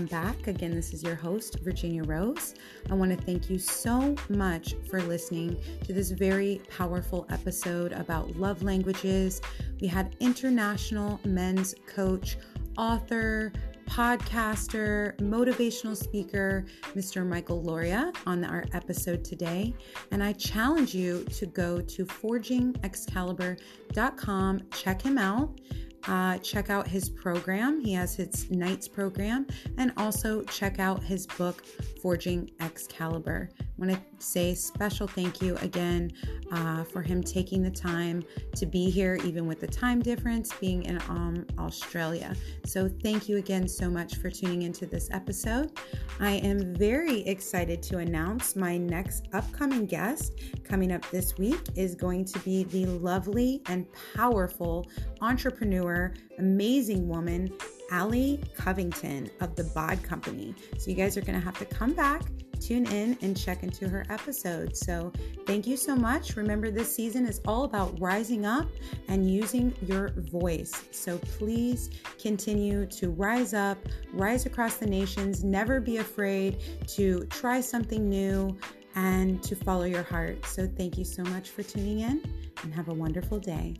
[0.00, 0.46] Hello, back.
[0.46, 2.54] Again, this is your host, Virginia Rose.
[2.90, 8.34] I want to thank you so much for listening to this very powerful episode about
[8.36, 9.42] love languages.
[9.78, 12.38] We had international men's coach,
[12.78, 13.52] author,
[13.86, 17.26] podcaster, motivational speaker, Mr.
[17.26, 19.74] Michael Lauria, on our episode today.
[20.12, 25.60] And I challenge you to go to forgingexcalibur.com, check him out.
[26.06, 27.80] Uh, check out his program.
[27.80, 29.46] He has his Knights program,
[29.78, 31.64] and also check out his book,
[32.02, 33.50] Forging Excalibur.
[33.60, 36.12] I want to say special thank you again
[36.52, 38.22] uh, for him taking the time
[38.54, 42.34] to be here, even with the time difference being in um, Australia.
[42.66, 45.72] So, thank you again so much for tuning into this episode.
[46.18, 51.94] I am very excited to announce my next upcoming guest coming up this week is
[51.94, 54.88] going to be the lovely and powerful
[55.20, 57.52] entrepreneur, amazing woman,
[57.90, 60.54] Allie Covington of the Bod Company.
[60.78, 62.22] So, you guys are going to have to come back,
[62.60, 64.76] tune in and check into her episode.
[64.76, 65.12] So,
[65.46, 66.36] thank you so much.
[66.36, 68.68] Remember, this season is all about rising up
[69.08, 70.72] and using your voice.
[70.90, 71.90] So, please
[72.20, 73.78] continue to rise up,
[74.12, 76.58] rise across the nations, never be afraid
[76.88, 78.56] to try something new
[78.94, 80.44] and to follow your heart.
[80.46, 82.22] So, thank you so much for tuning in
[82.62, 83.76] and have a wonderful day.